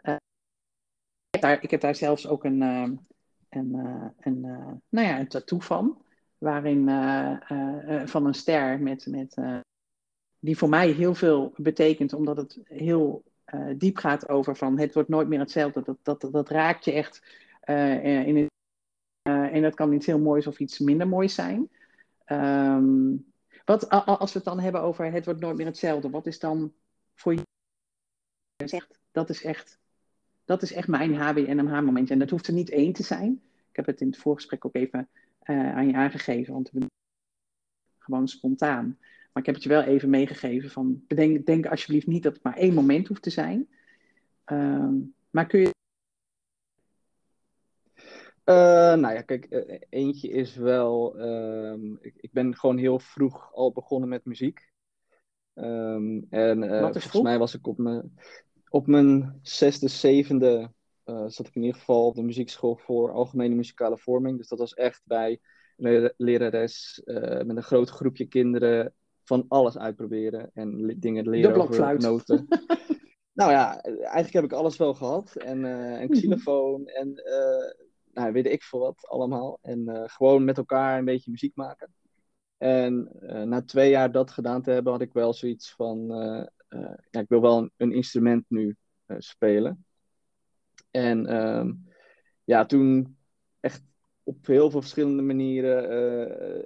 Uh, 0.03 0.15
ik, 0.15 1.31
heb 1.31 1.43
daar, 1.43 1.63
ik 1.63 1.71
heb 1.71 1.81
daar 1.81 1.95
zelfs 1.95 2.27
ook 2.27 2.45
een, 2.45 2.63
um, 2.63 3.07
een, 3.55 4.45
uh, 4.45 4.73
nou 4.89 5.07
ja, 5.07 5.19
een 5.19 5.29
tattoo 5.29 5.59
van. 5.59 6.03
Waarin 6.39 6.89
uh, 6.89 8.07
van 8.07 8.27
een 8.27 8.35
ster 8.35 8.81
met, 8.81 9.07
met, 9.07 9.37
die 10.39 10.59
voor 10.59 10.69
mij 10.69 10.91
heel 10.91 11.15
veel 11.15 11.53
betekent, 11.57 12.13
omdat 12.13 12.37
het 12.37 12.61
heel 12.65 13.25
diep 13.77 13.97
gaat 13.97 14.29
over 14.29 14.57
van 14.57 14.79
het 14.79 14.95
wordt 14.95 15.09
nooit 15.09 15.29
meer 15.29 15.39
hetzelfde. 15.39 15.83
Dat, 15.83 15.99
dat, 16.03 16.33
dat 16.33 16.49
raakt 16.49 16.85
je 16.85 16.93
echt 16.93 17.23
in 18.05 18.37
het, 18.37 18.51
en 19.23 19.63
dat 19.63 19.75
kan 19.75 19.93
iets 19.93 20.07
heel 20.07 20.19
moois 20.19 20.47
of 20.47 20.59
iets 20.59 20.79
minder 20.79 21.09
moois 21.09 21.35
zijn. 21.35 21.71
Um, 22.27 23.33
wat, 23.65 23.89
als 23.89 24.33
we 24.33 24.39
het 24.39 24.49
dan 24.49 24.61
hebben 24.61 24.83
over 24.83 25.13
het 25.13 25.25
wordt 25.25 25.41
nooit 25.41 25.57
meer 25.57 25.67
hetzelfde, 25.67 26.11
wat 26.11 26.27
is 26.27 26.39
dan 26.39 26.73
voor 27.15 27.35
je 27.35 27.43
dat 29.11 29.31
is 29.31 29.45
echt 29.45 29.79
dat 30.45 30.63
is 30.63 30.73
echt 30.73 30.89
mijn 30.89 31.15
HBNMH-momentje. 31.15 32.13
En 32.13 32.21
dat 32.21 32.31
hoeft 32.31 32.47
er 32.47 32.53
niet 32.53 32.71
één 32.71 32.93
te 32.93 33.03
zijn. 33.03 33.43
Ik 33.71 33.77
heb 33.77 33.87
het 33.87 34.01
in 34.01 34.07
het 34.07 34.17
voorgesprek 34.17 34.65
ook 34.65 34.75
even 34.75 35.09
uh, 35.45 35.77
aan 35.77 35.87
je 35.87 35.95
aangegeven, 35.95 36.53
want 36.53 36.71
we 36.71 36.87
gewoon 37.99 38.29
spontaan. 38.29 38.99
Maar 39.33 39.43
ik 39.43 39.47
heb 39.47 39.55
het 39.55 39.65
je 39.65 39.69
wel 39.69 39.83
even 39.83 40.11
meegegeven 40.11 40.71
van 40.71 41.05
bedenk 41.07 41.47
denk 41.47 41.67
alsjeblieft 41.67 42.07
niet 42.07 42.23
dat 42.23 42.35
het 42.35 42.43
maar 42.43 42.57
één 42.57 42.75
moment 42.75 43.09
hoeft 43.09 43.23
te 43.23 43.31
zijn. 43.31 43.69
Uh, 44.53 44.89
maar 45.31 45.47
kun 45.47 45.61
je. 45.61 45.73
Uh, 48.45 48.55
nou 48.95 49.15
ja, 49.15 49.23
kijk, 49.23 49.47
uh, 49.51 49.81
eentje 49.89 50.29
is 50.29 50.57
wel. 50.57 51.19
Uh, 51.19 51.97
ik, 52.01 52.15
ik, 52.17 52.33
ben 52.33 52.57
gewoon 52.57 52.79
heel 52.79 52.99
vroeg 52.99 53.55
al 53.55 53.73
begonnen 53.73 54.09
met 54.09 54.25
muziek. 54.25 54.73
Um, 55.55 56.27
en 56.31 56.69
volgens 56.93 57.21
mij 57.21 57.39
was 57.39 57.55
ik 57.55 57.67
op 57.67 57.79
mijn 57.79 58.13
op 58.75 58.87
mijn 58.87 59.39
zesde, 59.43 59.89
zevende 59.89 60.73
uh, 61.05 61.25
zat 61.27 61.47
ik 61.47 61.55
in 61.55 61.63
ieder 61.63 61.79
geval 61.79 62.07
op 62.07 62.15
de 62.15 62.23
muziekschool 62.23 62.77
voor 62.77 63.13
algemene 63.13 63.55
muzikale 63.55 63.99
vorming. 63.99 64.39
Dus 64.39 64.49
dat 64.49 64.59
was 64.59 64.75
echt 64.75 65.03
bij 65.05 65.41
een 65.77 66.13
lerares 66.17 67.03
uh, 67.05 67.43
met 67.43 67.57
een 67.57 67.63
groot 67.63 67.91
groepje 67.91 68.27
kinderen 68.27 68.95
van 69.25 69.45
alles 69.49 69.79
uitproberen 69.79 70.51
en 70.55 70.95
dingen 70.99 71.29
leren 71.29 71.61
over 71.61 72.01
noten. 72.01 72.47
nou 73.41 73.51
ja, 73.51 73.81
eigenlijk 73.83 74.33
heb 74.33 74.45
ik 74.45 74.53
alles 74.53 74.77
wel 74.77 74.95
gehad. 74.95 75.37
En 75.37 75.65
uh, 75.65 76.01
een 76.01 76.11
xylofoon 76.11 76.87
en 76.87 77.23
nou, 78.13 78.33
weet 78.33 78.47
ik 78.47 78.63
veel 78.63 78.81
wat 78.81 79.07
allemaal. 79.09 79.59
En 79.63 80.03
gewoon 80.07 80.45
met 80.45 80.57
elkaar 80.57 80.99
een 80.99 81.05
beetje 81.05 81.31
muziek 81.31 81.57
maken. 81.57 81.95
En 82.57 83.11
na 83.45 83.63
twee 83.63 83.91
jaar 83.91 84.13
dat 84.13 84.31
gedaan 84.31 84.63
te 84.63 84.71
hebben, 84.71 84.93
had 84.93 85.03
ik 85.03 85.13
wel 85.13 85.33
zoiets 85.33 85.75
van 85.75 86.13
ja, 87.11 87.21
ik 87.21 87.29
wil 87.29 87.41
wel 87.41 87.71
een, 87.77 87.93
instrument 87.93 88.45
nu 88.49 88.77
uh, 89.07 89.17
spelen. 89.19 89.85
En 90.91 91.27
ehm, 91.27 91.73
ja, 92.45 92.65
toen 92.65 93.17
echt 93.61 93.83
op 94.23 94.47
heel 94.47 94.71
veel 94.71 94.81
verschillende 94.81 95.23
manieren 95.23 96.65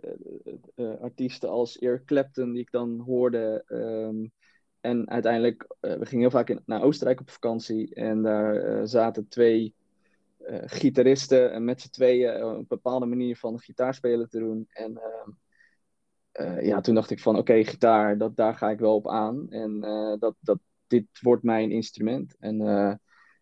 uh, 0.77 1.00
artiesten 1.00 1.49
als 1.49 1.79
Eric 1.79 2.05
Clapton, 2.05 2.53
die 2.53 2.62
ik 2.62 2.71
dan 2.71 3.00
hoorde. 3.00 3.65
Um, 3.69 4.33
en 4.81 5.11
uiteindelijk, 5.11 5.67
we 5.81 6.07
gingen 6.07 6.21
heel 6.21 6.31
vaak 6.31 6.50
in, 6.50 6.62
naar 6.67 6.83
Oostenrijk 6.83 7.21
op 7.21 7.31
vakantie. 7.31 7.95
En 7.95 8.23
daar 8.23 8.88
zaten 8.88 9.29
twee 9.29 9.75
gitaristen 10.65 11.53
en 11.53 11.65
met 11.65 11.81
z'n 11.81 11.91
tweeën 11.91 12.41
een 12.41 12.65
bepaalde 12.69 13.07
manier 13.07 13.37
van 13.37 13.61
gitaarspelen 13.61 14.29
te 14.29 14.38
doen. 14.38 14.67
En 14.69 14.97
ehm, 14.97 15.31
uh, 16.40 16.66
ja, 16.66 16.80
toen 16.80 16.95
dacht 16.95 17.11
ik 17.11 17.21
van 17.21 17.37
oké, 17.37 17.64
gitaar, 17.64 18.18
dat, 18.18 18.37
daar 18.37 18.54
ga 18.54 18.71
ik 18.71 18.78
wel 18.78 18.95
op 18.95 19.09
aan. 19.09 19.50
En 19.50 19.85
uh, 19.85 20.14
dat, 20.18 20.35
dat, 20.40 20.59
dit 20.87 21.07
wordt 21.21 21.42
mijn 21.42 21.71
instrument. 21.71 22.37
En 22.38 22.61
uh, 22.61 22.95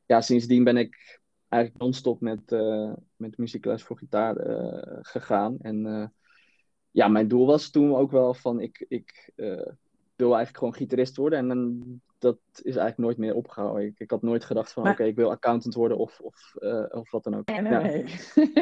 ja, 0.07 0.21
sindsdien 0.21 0.65
ben 0.65 0.77
ik 0.77 1.21
eigenlijk 1.49 1.83
non-stop 1.83 2.21
met, 2.21 2.51
met 3.17 3.39
muziekles 3.39 3.83
voor 3.83 3.99
gitaar 3.99 4.37
gegaan. 5.01 5.57
En 5.61 6.13
ja, 6.91 7.09
mijn 7.09 7.29
doel 7.29 7.47
was 7.47 7.71
toen 7.71 7.95
ook 7.95 8.11
wel 8.11 8.35
van 8.35 8.61
ik, 8.61 8.85
ik 8.89 9.33
wil 10.17 10.35
eigenlijk 10.35 10.59
gewoon 10.59 10.75
gitarist 10.75 11.17
worden. 11.17 11.39
En 11.39 11.49
dan, 11.49 12.01
dat 12.19 12.39
is 12.53 12.63
eigenlijk 12.63 12.99
nooit 12.99 13.17
meer 13.17 13.35
opgehouden. 13.35 13.87
Ik, 13.87 13.99
ik 13.99 14.11
had 14.11 14.23
nooit 14.23 14.45
gedacht 14.45 14.73
van 14.73 14.89
oké, 14.89 15.05
ik 15.05 15.17
wil 15.17 15.31
accountant 15.31 15.75
worden 15.75 15.99
of, 15.99 16.21
of, 16.21 16.55
uh, 16.59 16.85
of 16.91 17.11
wat 17.11 17.25
dan 17.25 17.37
ook. 17.37 17.47
Nee, 17.47 17.61
nee. 17.61 18.05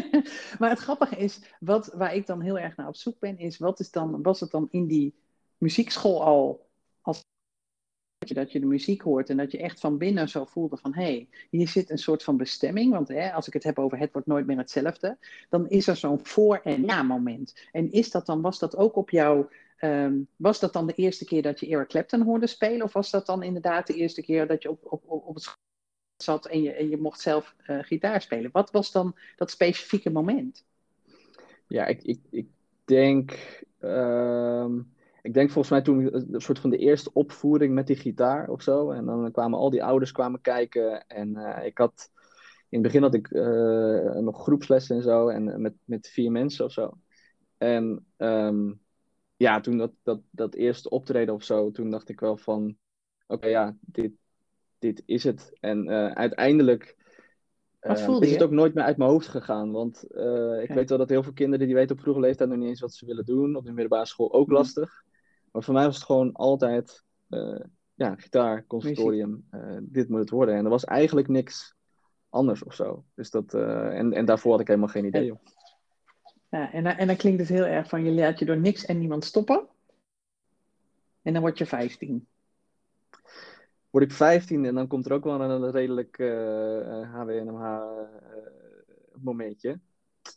maar 0.59 0.71
het 0.71 0.79
grappige 0.79 1.17
is, 1.17 1.55
wat, 1.61 1.93
waar 1.95 2.15
ik 2.15 2.27
dan 2.27 2.41
heel 2.41 2.59
erg 2.59 2.77
naar 2.77 2.89
op 2.89 2.97
zoek 2.97 3.19
ben, 3.19 3.39
is 3.39 3.59
wat 3.59 3.81
is 3.81 3.91
dan, 3.91 4.23
was 4.23 4.41
het 4.41 4.51
dan 4.51 4.69
in 4.71 4.87
die 4.87 5.15
muziekschool 5.59 6.25
al 6.25 6.67
als 7.03 7.23
dat 8.19 8.53
je 8.53 8.61
de 8.61 8.67
muziek 8.67 9.03
hoort 9.03 9.31
en 9.31 9.37
dat 9.37 9.53
je 9.53 9.59
echt 9.59 9.81
van 9.81 9.99
binnen 9.99 10.29
zo 10.29 10.45
voelde 10.45 10.77
van 10.77 10.95
hé, 10.95 11.03
hey, 11.03 11.29
hier 11.51 11.69
zit 11.69 11.91
een 11.91 11.99
soort 11.99 12.23
van 12.23 12.37
bestemming. 12.37 12.93
Want 12.93 13.09
hè, 13.09 13.33
als 13.33 13.47
ik 13.47 13.53
het 13.53 13.65
heb 13.65 13.79
over 13.79 13.99
het 13.99 14.13
wordt 14.13 14.27
nooit 14.27 14.47
meer 14.47 14.57
hetzelfde, 14.57 15.19
dan 15.49 15.69
is 15.69 15.87
er 15.87 15.97
zo'n 15.97 16.27
voor- 16.27 16.61
en 16.65 16.85
na-moment. 16.85 17.69
En 17.73 17.93
is 17.93 18.11
dat 18.11 18.27
dan, 18.27 18.41
was 18.41 18.59
dat 18.59 18.77
ook 18.77 18.97
op 18.97 19.11
jouw 19.11 19.49
Um, 19.85 20.29
was 20.37 20.61
dat 20.61 20.73
dan 20.73 20.87
de 20.87 20.95
eerste 20.95 21.25
keer 21.25 21.43
dat 21.43 21.61
je 21.61 21.67
Eric 21.67 21.89
Clapton 21.89 22.23
hoorde 22.23 22.47
spelen? 22.47 22.83
Of 22.83 22.93
was 22.93 23.11
dat 23.11 23.27
dan 23.27 23.43
inderdaad 23.43 23.87
de 23.87 23.95
eerste 23.95 24.23
keer 24.23 24.47
dat 24.47 24.63
je 24.63 24.71
op, 24.71 24.81
op, 24.85 25.03
op 25.07 25.35
het 25.35 25.57
zat 26.17 26.47
en 26.47 26.63
je, 26.63 26.73
en 26.73 26.89
je 26.89 26.97
mocht 26.97 27.21
zelf 27.21 27.55
uh, 27.67 27.79
gitaar 27.83 28.21
spelen? 28.21 28.51
Wat 28.53 28.71
was 28.71 28.93
dan 28.93 29.17
dat 29.37 29.51
specifieke 29.51 30.11
moment? 30.11 30.65
Ja, 31.67 31.87
ik, 31.87 32.03
ik, 32.03 32.21
ik 32.31 32.47
denk. 32.85 33.39
Um, 33.81 34.93
ik 35.23 35.35
denk 35.35 35.51
volgens 35.51 35.71
mij 35.71 35.83
toen 35.83 36.15
een 36.35 36.41
soort 36.41 36.59
van 36.59 36.71
de 36.71 36.79
eerste 36.79 37.11
opvoering 37.13 37.75
met 37.75 37.87
die 37.87 37.97
gitaar 37.97 38.49
of 38.49 38.63
zo. 38.63 38.91
En 38.91 39.05
dan 39.05 39.33
kwamen 39.33 39.59
al 39.59 39.71
die 39.71 39.85
ouders 39.85 40.13
kwamen 40.13 40.41
kijken. 40.41 41.07
En 41.07 41.37
uh, 41.37 41.65
ik 41.65 41.79
had. 41.79 42.11
In 42.69 42.83
het 42.83 42.93
begin 42.93 43.03
had 43.03 43.15
ik 43.15 43.31
nog 44.21 44.43
groepslessen 44.43 44.97
en 44.97 45.03
zo. 45.03 45.29
En 45.29 45.61
met, 45.61 45.75
met 45.85 46.09
vier 46.09 46.31
mensen 46.31 46.65
of 46.65 46.73
zo. 46.73 46.99
En 47.59 48.07
um, 48.17 48.83
ja, 49.45 49.61
toen 49.61 49.79
dat, 49.79 49.93
dat, 50.03 50.21
dat 50.31 50.55
eerste 50.55 50.91
optreden 50.91 51.35
of 51.35 51.43
zo, 51.43 51.71
toen 51.71 51.91
dacht 51.91 52.09
ik 52.09 52.21
wel 52.21 52.37
van, 52.37 52.77
oké, 53.27 53.47
ja, 53.47 53.77
dit, 53.81 54.13
dit 54.79 55.03
is 55.07 55.25
het. 55.25 55.53
En 55.61 55.87
uh, 55.87 56.11
uiteindelijk 56.11 56.97
uh, 57.81 58.19
is 58.21 58.33
het 58.33 58.43
ook 58.43 58.51
nooit 58.51 58.75
meer 58.75 58.85
uit 58.85 58.97
mijn 58.97 59.11
hoofd 59.11 59.29
gegaan. 59.29 59.73
Want 59.73 60.05
uh, 60.11 60.63
ik 60.63 60.71
weet 60.71 60.89
wel 60.89 60.99
dat 60.99 61.09
heel 61.09 61.23
veel 61.23 61.33
kinderen 61.33 61.67
die 61.67 61.75
weten 61.75 61.97
op 61.97 62.03
vroege 62.03 62.21
leeftijd 62.21 62.49
nog 62.49 62.59
niet 62.59 62.69
eens 62.69 62.81
wat 62.81 62.93
ze 62.93 63.07
willen 63.07 63.25
doen. 63.25 63.57
Op 63.57 63.65
de 63.65 63.73
middelbare 63.73 64.07
school 64.07 64.33
ook 64.33 64.47
mhm. 64.47 64.55
lastig. 64.57 65.05
Maar 65.53 65.63
voor 65.63 65.75
mij 65.75 65.85
was 65.85 65.95
het 65.95 66.05
gewoon 66.05 66.33
altijd, 66.33 67.05
ja, 67.95 68.15
gitaar, 68.17 68.67
conservatorium, 68.67 69.49
dit 69.83 70.09
moet 70.09 70.21
het 70.21 70.31
worden. 70.31 70.55
En 70.55 70.65
er 70.65 70.71
was 70.71 70.85
eigenlijk 70.85 71.29
niks 71.29 71.75
anders 72.29 72.65
of 72.65 72.75
zo. 72.75 73.05
Dus 73.15 73.31
dat, 73.31 73.55
en, 73.55 74.13
en 74.13 74.25
daarvoor 74.25 74.51
had 74.51 74.61
ik 74.61 74.67
helemaal 74.67 74.89
geen 74.89 75.05
idee. 75.05 75.25
Joh. 75.25 75.39
Ja, 76.55 76.73
en, 76.73 76.87
en 76.87 77.07
dan 77.07 77.17
klinkt 77.17 77.41
het 77.41 77.49
heel 77.49 77.65
erg 77.65 77.89
van 77.89 78.05
je 78.05 78.13
laat 78.13 78.39
je 78.39 78.45
door 78.45 78.57
niks 78.57 78.85
en 78.85 78.99
niemand 78.99 79.25
stoppen. 79.25 79.67
En 81.23 81.33
dan 81.33 81.43
word 81.43 81.59
je 81.59 81.67
15. 81.67 82.27
word 83.91 84.05
ik 84.05 84.13
15 84.13 84.65
en 84.65 84.75
dan 84.75 84.87
komt 84.87 85.07
er 85.07 85.13
ook 85.13 85.25
wel 85.25 85.41
een 85.41 85.71
redelijk 85.71 86.17
HWNMH 87.13 87.83
momentje. 89.15 89.81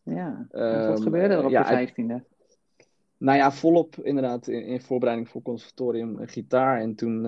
Ja, 0.04 0.48
wat 0.50 0.98
um, 0.98 1.02
gebeurde 1.02 1.34
er 1.34 1.46
op 1.46 1.52
ja, 1.52 1.80
je 1.80 1.88
15e? 1.88 2.36
Nou 3.18 3.38
ja, 3.38 3.52
volop 3.52 3.96
inderdaad 3.96 4.48
in, 4.48 4.64
in 4.64 4.82
voorbereiding 4.82 5.30
voor 5.30 5.42
conservatorium 5.42 6.28
gitaar. 6.28 6.82
En 6.82 6.96
toen 6.96 7.22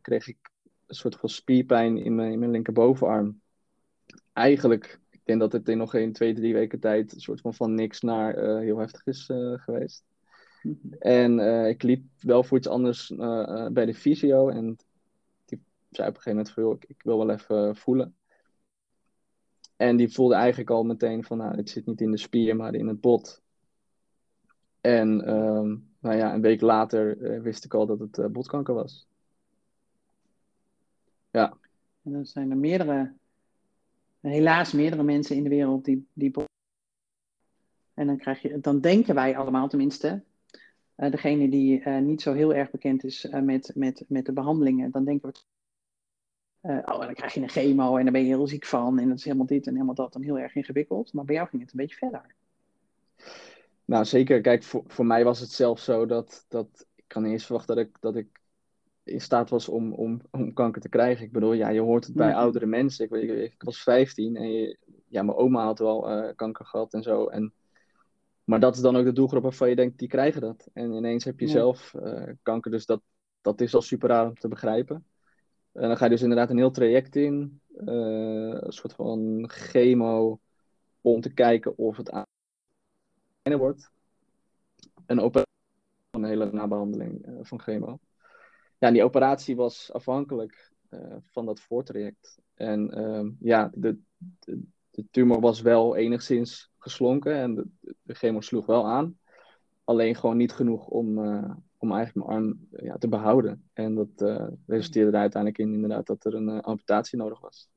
kreeg 0.00 0.28
ik 0.28 0.50
een 0.86 0.94
soort 0.94 1.16
van 1.16 1.28
spierpijn 1.28 1.96
in 1.96 2.14
mijn, 2.14 2.32
in 2.32 2.38
mijn 2.38 2.50
linkerbovenarm. 2.50 3.40
Eigenlijk, 4.32 5.00
denk 5.22 5.40
dat 5.40 5.52
het 5.52 5.68
in 5.68 5.78
nog 5.78 5.90
geen 5.90 6.12
twee, 6.12 6.34
drie 6.34 6.52
weken 6.52 6.80
tijd 6.80 7.14
een 7.14 7.20
soort 7.20 7.40
van 7.40 7.54
van 7.54 7.74
niks 7.74 8.00
naar 8.00 8.44
uh, 8.44 8.58
heel 8.58 8.78
heftig 8.78 9.06
is 9.06 9.28
uh, 9.28 9.58
geweest. 9.58 10.04
Mm 10.62 10.78
-hmm. 10.82 10.92
En 10.98 11.38
uh, 11.38 11.68
ik 11.68 11.82
liep 11.82 12.04
wel 12.18 12.44
voor 12.44 12.58
iets 12.58 12.68
anders 12.68 13.12
bij 13.72 13.86
de 13.86 13.94
fysio. 13.94 14.48
En 14.48 14.76
die 15.44 15.62
zei 15.90 16.08
op 16.08 16.14
een 16.14 16.22
gegeven 16.22 16.30
moment 16.30 16.50
van, 16.50 16.62
joh, 16.62 16.74
ik, 16.74 16.84
ik 16.84 17.02
wil 17.02 17.18
wel 17.18 17.30
even 17.30 17.76
voelen. 17.76 18.16
En 19.76 19.96
die 19.96 20.12
voelde 20.12 20.34
eigenlijk 20.34 20.70
al 20.70 20.84
meteen 20.84 21.24
van, 21.24 21.38
nou, 21.38 21.56
het 21.56 21.70
zit 21.70 21.86
niet 21.86 22.00
in 22.00 22.10
de 22.10 22.16
spier, 22.16 22.56
maar 22.56 22.74
in 22.74 22.86
het 22.88 23.00
bot. 23.00 23.42
En 24.80 25.34
um, 25.34 25.90
nou 25.98 26.16
ja, 26.16 26.34
een 26.34 26.40
week 26.40 26.60
later 26.60 27.18
wist 27.42 27.64
ik 27.64 27.74
al 27.74 27.86
dat 27.86 27.98
het 27.98 28.32
botkanker 28.32 28.74
was. 28.74 29.06
Ja. 31.30 31.56
En 32.02 32.12
dan 32.12 32.26
zijn 32.26 32.50
er 32.50 32.56
meerdere, 32.56 33.12
helaas 34.30 34.72
meerdere 34.72 35.02
mensen 35.02 35.36
in 35.36 35.42
de 35.42 35.48
wereld 35.48 35.84
die, 35.84 36.06
die 36.12 36.30
en 37.94 38.06
dan, 38.06 38.16
krijg 38.16 38.42
je, 38.42 38.60
dan 38.60 38.80
denken 38.80 39.14
wij 39.14 39.36
allemaal 39.36 39.68
tenminste, 39.68 40.22
uh, 40.96 41.10
degene 41.10 41.48
die 41.48 41.80
uh, 41.80 41.98
niet 41.98 42.22
zo 42.22 42.32
heel 42.32 42.54
erg 42.54 42.70
bekend 42.70 43.04
is 43.04 43.24
uh, 43.24 43.40
met, 43.40 43.72
met, 43.74 44.04
met 44.08 44.26
de 44.26 44.32
behandelingen, 44.32 44.90
dan 44.90 45.04
denken 45.04 45.32
we, 45.32 45.38
oh, 46.84 47.00
dan 47.00 47.14
krijg 47.14 47.34
je 47.34 47.40
een 47.40 47.48
chemo 47.48 47.96
en 47.96 48.04
dan 48.04 48.12
ben 48.12 48.22
je 48.22 48.26
heel 48.26 48.46
ziek 48.46 48.66
van 48.66 48.98
en 48.98 49.08
dat 49.08 49.18
is 49.18 49.24
helemaal 49.24 49.46
dit 49.46 49.66
en 49.66 49.72
helemaal 49.72 49.94
dat 49.94 50.14
en 50.14 50.22
heel 50.22 50.38
erg 50.38 50.54
ingewikkeld. 50.54 51.12
Maar 51.12 51.24
bij 51.24 51.34
jou 51.34 51.48
ging 51.48 51.62
het 51.62 51.70
een 51.70 51.78
beetje 51.78 51.96
verder. 51.96 52.34
Nou, 53.84 54.04
zeker. 54.04 54.40
Kijk, 54.40 54.62
voor, 54.62 54.82
voor 54.86 55.06
mij 55.06 55.24
was 55.24 55.40
het 55.40 55.50
zelfs 55.50 55.84
zo 55.84 56.06
dat, 56.06 56.44
dat 56.48 56.86
ik 56.94 57.04
kan 57.06 57.24
eens 57.24 57.44
verwachten 57.44 57.76
dat 57.76 57.86
ik, 57.86 57.96
dat 58.00 58.16
ik 58.16 58.40
in 59.04 59.20
staat 59.20 59.50
was 59.50 59.68
om, 59.68 59.92
om, 59.92 60.20
om 60.30 60.52
kanker 60.52 60.80
te 60.80 60.88
krijgen. 60.88 61.24
Ik 61.24 61.32
bedoel, 61.32 61.52
ja, 61.52 61.68
je 61.68 61.80
hoort 61.80 62.06
het 62.06 62.14
bij 62.14 62.34
oudere 62.34 62.66
mensen. 62.66 63.04
Ik, 63.04 63.10
ik, 63.10 63.52
ik, 63.52 63.62
was 63.62 63.82
15 63.82 64.36
en 64.36 64.52
je, 64.52 64.78
ja, 65.08 65.22
mijn 65.22 65.36
oma 65.36 65.64
had 65.64 65.78
wel 65.78 66.10
uh, 66.10 66.30
kanker 66.36 66.66
gehad 66.66 66.94
en 66.94 67.02
zo. 67.02 67.26
En, 67.26 67.52
maar 68.44 68.60
dat 68.60 68.74
is 68.74 68.80
dan 68.80 68.96
ook 68.96 69.04
de 69.04 69.12
doelgroep 69.12 69.42
waarvan 69.42 69.68
je 69.68 69.76
denkt, 69.76 69.98
die 69.98 70.08
krijgen 70.08 70.40
dat. 70.40 70.68
En 70.72 70.92
ineens 70.92 71.24
heb 71.24 71.40
je 71.40 71.46
zelf 71.46 71.94
uh, 71.94 72.28
kanker, 72.42 72.70
dus 72.70 72.86
dat, 72.86 73.02
dat 73.40 73.60
is 73.60 73.74
al 73.74 73.82
super 73.82 74.08
raar 74.08 74.26
om 74.26 74.34
te 74.34 74.48
begrijpen. 74.48 75.06
En 75.72 75.88
dan 75.88 75.96
ga 75.96 76.04
je 76.04 76.10
dus 76.10 76.22
inderdaad 76.22 76.50
een 76.50 76.56
heel 76.56 76.70
traject 76.70 77.16
in, 77.16 77.60
uh, 77.74 78.58
een 78.60 78.72
soort 78.72 78.92
van 78.92 79.44
chemo, 79.48 80.40
om 81.00 81.20
te 81.20 81.32
kijken 81.32 81.78
of 81.78 81.96
het 81.96 82.10
aan 82.10 82.26
wordt. 83.42 83.90
Een 85.06 85.20
operatie, 85.20 85.52
een 86.10 86.24
hele 86.24 86.52
nabehandeling 86.52 87.38
van 87.42 87.60
chemo 87.60 87.98
ja, 88.82 88.90
die 88.90 89.04
operatie 89.04 89.56
was 89.56 89.92
afhankelijk 89.92 90.72
uh, 90.90 91.16
van 91.24 91.46
dat 91.46 91.60
voortraject. 91.60 92.38
En 92.54 92.98
uh, 92.98 93.30
ja, 93.40 93.70
de, 93.74 93.98
de, 94.38 94.62
de, 94.90 95.04
tumor 95.10 95.40
was 95.40 95.60
wel 95.60 95.96
enigszins 95.96 96.72
geslonken 96.78 97.34
en 97.34 97.54
de, 97.54 97.66
de 98.02 98.14
chemo 98.14 98.40
sloeg 98.40 98.66
wel 98.66 98.86
aan. 98.86 99.18
Alleen 99.84 100.14
gewoon 100.14 100.36
niet 100.36 100.52
genoeg 100.52 100.86
om, 100.86 101.18
uh, 101.18 101.54
om 101.78 101.92
eigenlijk 101.92 102.26
mijn 102.26 102.38
arm 102.38 102.68
ja, 102.70 102.98
te 102.98 103.08
behouden. 103.08 103.70
En 103.72 103.94
dat 103.94 104.22
uh, 104.22 104.48
resulteerde 104.66 105.10
er 105.10 105.20
uiteindelijk 105.20 105.62
in 105.62 105.74
inderdaad 105.74 106.06
dat 106.06 106.24
er 106.24 106.34
een 106.34 106.60
amputatie 106.60 107.18
nodig 107.18 107.40
was. 107.40 107.68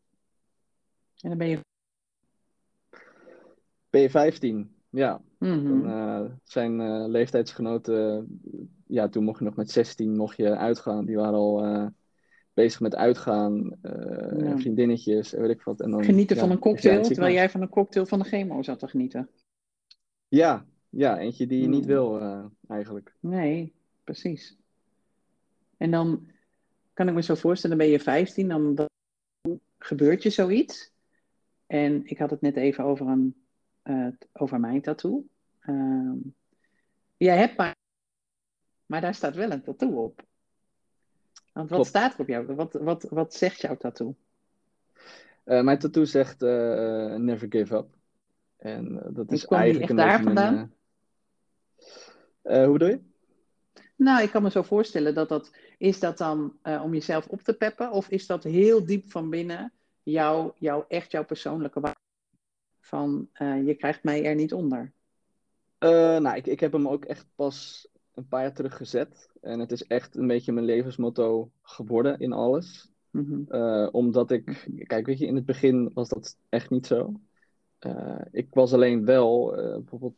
En 1.19 1.29
dan 1.29 1.37
ben 1.37 1.47
je... 1.47 1.59
Ben 3.89 4.01
je 4.01 4.09
15? 4.09 4.74
Ja, 4.95 5.21
mm 5.37 6.39
zijn 6.43 6.79
uh, 6.79 7.05
leeftijdsgenoten, 7.07 8.27
ja, 8.87 9.09
toen 9.09 9.23
mocht 9.23 9.39
je 9.39 9.45
nog 9.45 9.55
met 9.55 9.71
16 9.71 10.15
mocht 10.15 10.37
je 10.37 10.55
uitgaan. 10.55 11.05
Die 11.05 11.15
waren 11.15 11.33
al 11.33 11.65
uh, 11.65 11.87
bezig 12.53 12.79
met 12.79 12.95
uitgaan, 12.95 13.77
ja. 14.37 14.57
vriendinnetjes, 14.57 15.31
weet 15.31 15.49
ik 15.49 15.61
wat. 15.61 15.81
En 15.81 15.91
dan, 15.91 16.03
genieten 16.03 16.35
ja, 16.35 16.41
van 16.41 16.51
een 16.51 16.59
cocktail, 16.59 17.03
terwijl 17.03 17.33
jij 17.33 17.49
van 17.49 17.61
een 17.61 17.69
cocktail 17.69 18.05
van 18.05 18.19
de 18.19 18.25
chemo 18.25 18.63
zat 18.63 18.79
te 18.79 18.87
genieten. 18.87 19.29
Ja, 20.27 20.65
ja 20.89 21.19
eentje 21.19 21.47
die 21.47 21.61
je 21.61 21.67
niet 21.67 21.81
mm. 21.81 21.87
wil 21.87 22.21
eigenlijk. 22.67 23.15
Nee, 23.19 23.73
precies. 24.03 24.57
En 25.77 25.91
dan 25.91 26.27
kan 26.93 27.07
ik 27.07 27.13
me 27.13 27.21
zo 27.21 27.35
voorstellen, 27.35 27.77
dan 27.77 27.85
ben 27.85 27.95
je 27.95 28.03
15, 28.03 28.47
dan, 28.47 28.75
dan 28.75 28.89
gebeurt 29.77 30.23
je 30.23 30.29
zoiets. 30.29 30.93
En 31.67 32.05
ik 32.05 32.17
had 32.17 32.29
het 32.29 32.41
net 32.41 32.55
even 32.55 32.83
over 32.83 33.07
een 33.07 33.44
uh, 33.85 34.07
over 34.33 34.59
mijn 34.59 34.81
tattoo. 34.81 35.25
Uh, 35.65 36.11
jij 37.17 37.37
hebt 37.37 37.57
maar, 37.57 37.75
maar 38.85 39.01
daar 39.01 39.15
staat 39.15 39.35
wel 39.35 39.51
een 39.51 39.63
tattoo 39.63 40.03
op. 40.03 40.23
Want 41.53 41.69
wat 41.69 41.87
staat 41.87 42.13
er 42.13 42.19
op 42.19 42.27
jou? 42.27 42.55
Wat, 42.55 42.73
wat, 42.73 43.03
wat 43.03 43.33
zegt 43.33 43.61
jouw 43.61 43.77
tattoo? 43.77 44.15
Uh, 45.45 45.61
mijn 45.61 45.79
tattoo 45.79 46.05
zegt 46.05 46.41
uh, 46.41 47.15
never 47.15 47.47
give 47.49 47.75
up. 47.75 47.87
En 48.57 49.01
dat 49.13 49.31
is 49.31 49.45
eigenlijk 49.45 49.89
echt 49.89 49.97
daar 49.97 50.23
vandaan? 50.23 50.73
hoe 52.41 52.71
bedoel 52.71 52.87
je? 52.87 52.99
Nou, 53.95 54.23
ik 54.23 54.29
kan 54.29 54.43
me 54.43 54.51
zo 54.51 54.61
voorstellen 54.61 55.13
dat 55.13 55.29
dat... 55.29 55.51
Is 55.77 55.99
dat 55.99 56.17
dan 56.17 56.57
om 56.63 56.93
jezelf 56.93 57.27
op 57.27 57.41
te 57.41 57.53
peppen? 57.53 57.91
Of 57.91 58.09
is 58.09 58.27
dat 58.27 58.43
heel 58.43 58.85
diep 58.85 59.11
van 59.11 59.29
binnen 59.29 59.73
jouw, 60.03 60.55
jouw, 60.57 60.85
echt 60.87 61.11
jouw 61.11 61.25
persoonlijke 61.25 61.79
waarde? 61.79 61.94
Van 62.85 63.29
uh, 63.41 63.65
je 63.65 63.75
krijgt 63.75 64.03
mij 64.03 64.25
er 64.25 64.35
niet 64.35 64.53
onder? 64.53 64.93
Uh, 65.79 66.17
nou, 66.17 66.35
ik, 66.35 66.47
ik 66.47 66.59
heb 66.59 66.71
hem 66.71 66.87
ook 66.87 67.05
echt 67.05 67.27
pas 67.35 67.87
een 68.13 68.27
paar 68.27 68.41
jaar 68.41 68.53
terug 68.53 68.77
gezet. 68.77 69.29
En 69.41 69.59
het 69.59 69.71
is 69.71 69.87
echt 69.87 70.15
een 70.15 70.27
beetje 70.27 70.51
mijn 70.51 70.65
levensmotto 70.65 71.51
geworden 71.61 72.19
in 72.19 72.33
alles. 72.33 72.91
Mm 73.11 73.25
-hmm. 73.25 73.45
uh, 73.61 73.89
omdat 73.91 74.31
ik, 74.31 74.67
kijk, 74.87 75.05
weet 75.05 75.19
je, 75.19 75.25
in 75.25 75.35
het 75.35 75.45
begin 75.45 75.91
was 75.93 76.09
dat 76.09 76.37
echt 76.49 76.69
niet 76.69 76.87
zo. 76.87 77.19
ik 78.31 78.47
was 78.49 78.73
alleen 78.73 79.05
wel, 79.05 79.51
bijvoorbeeld 79.55 80.15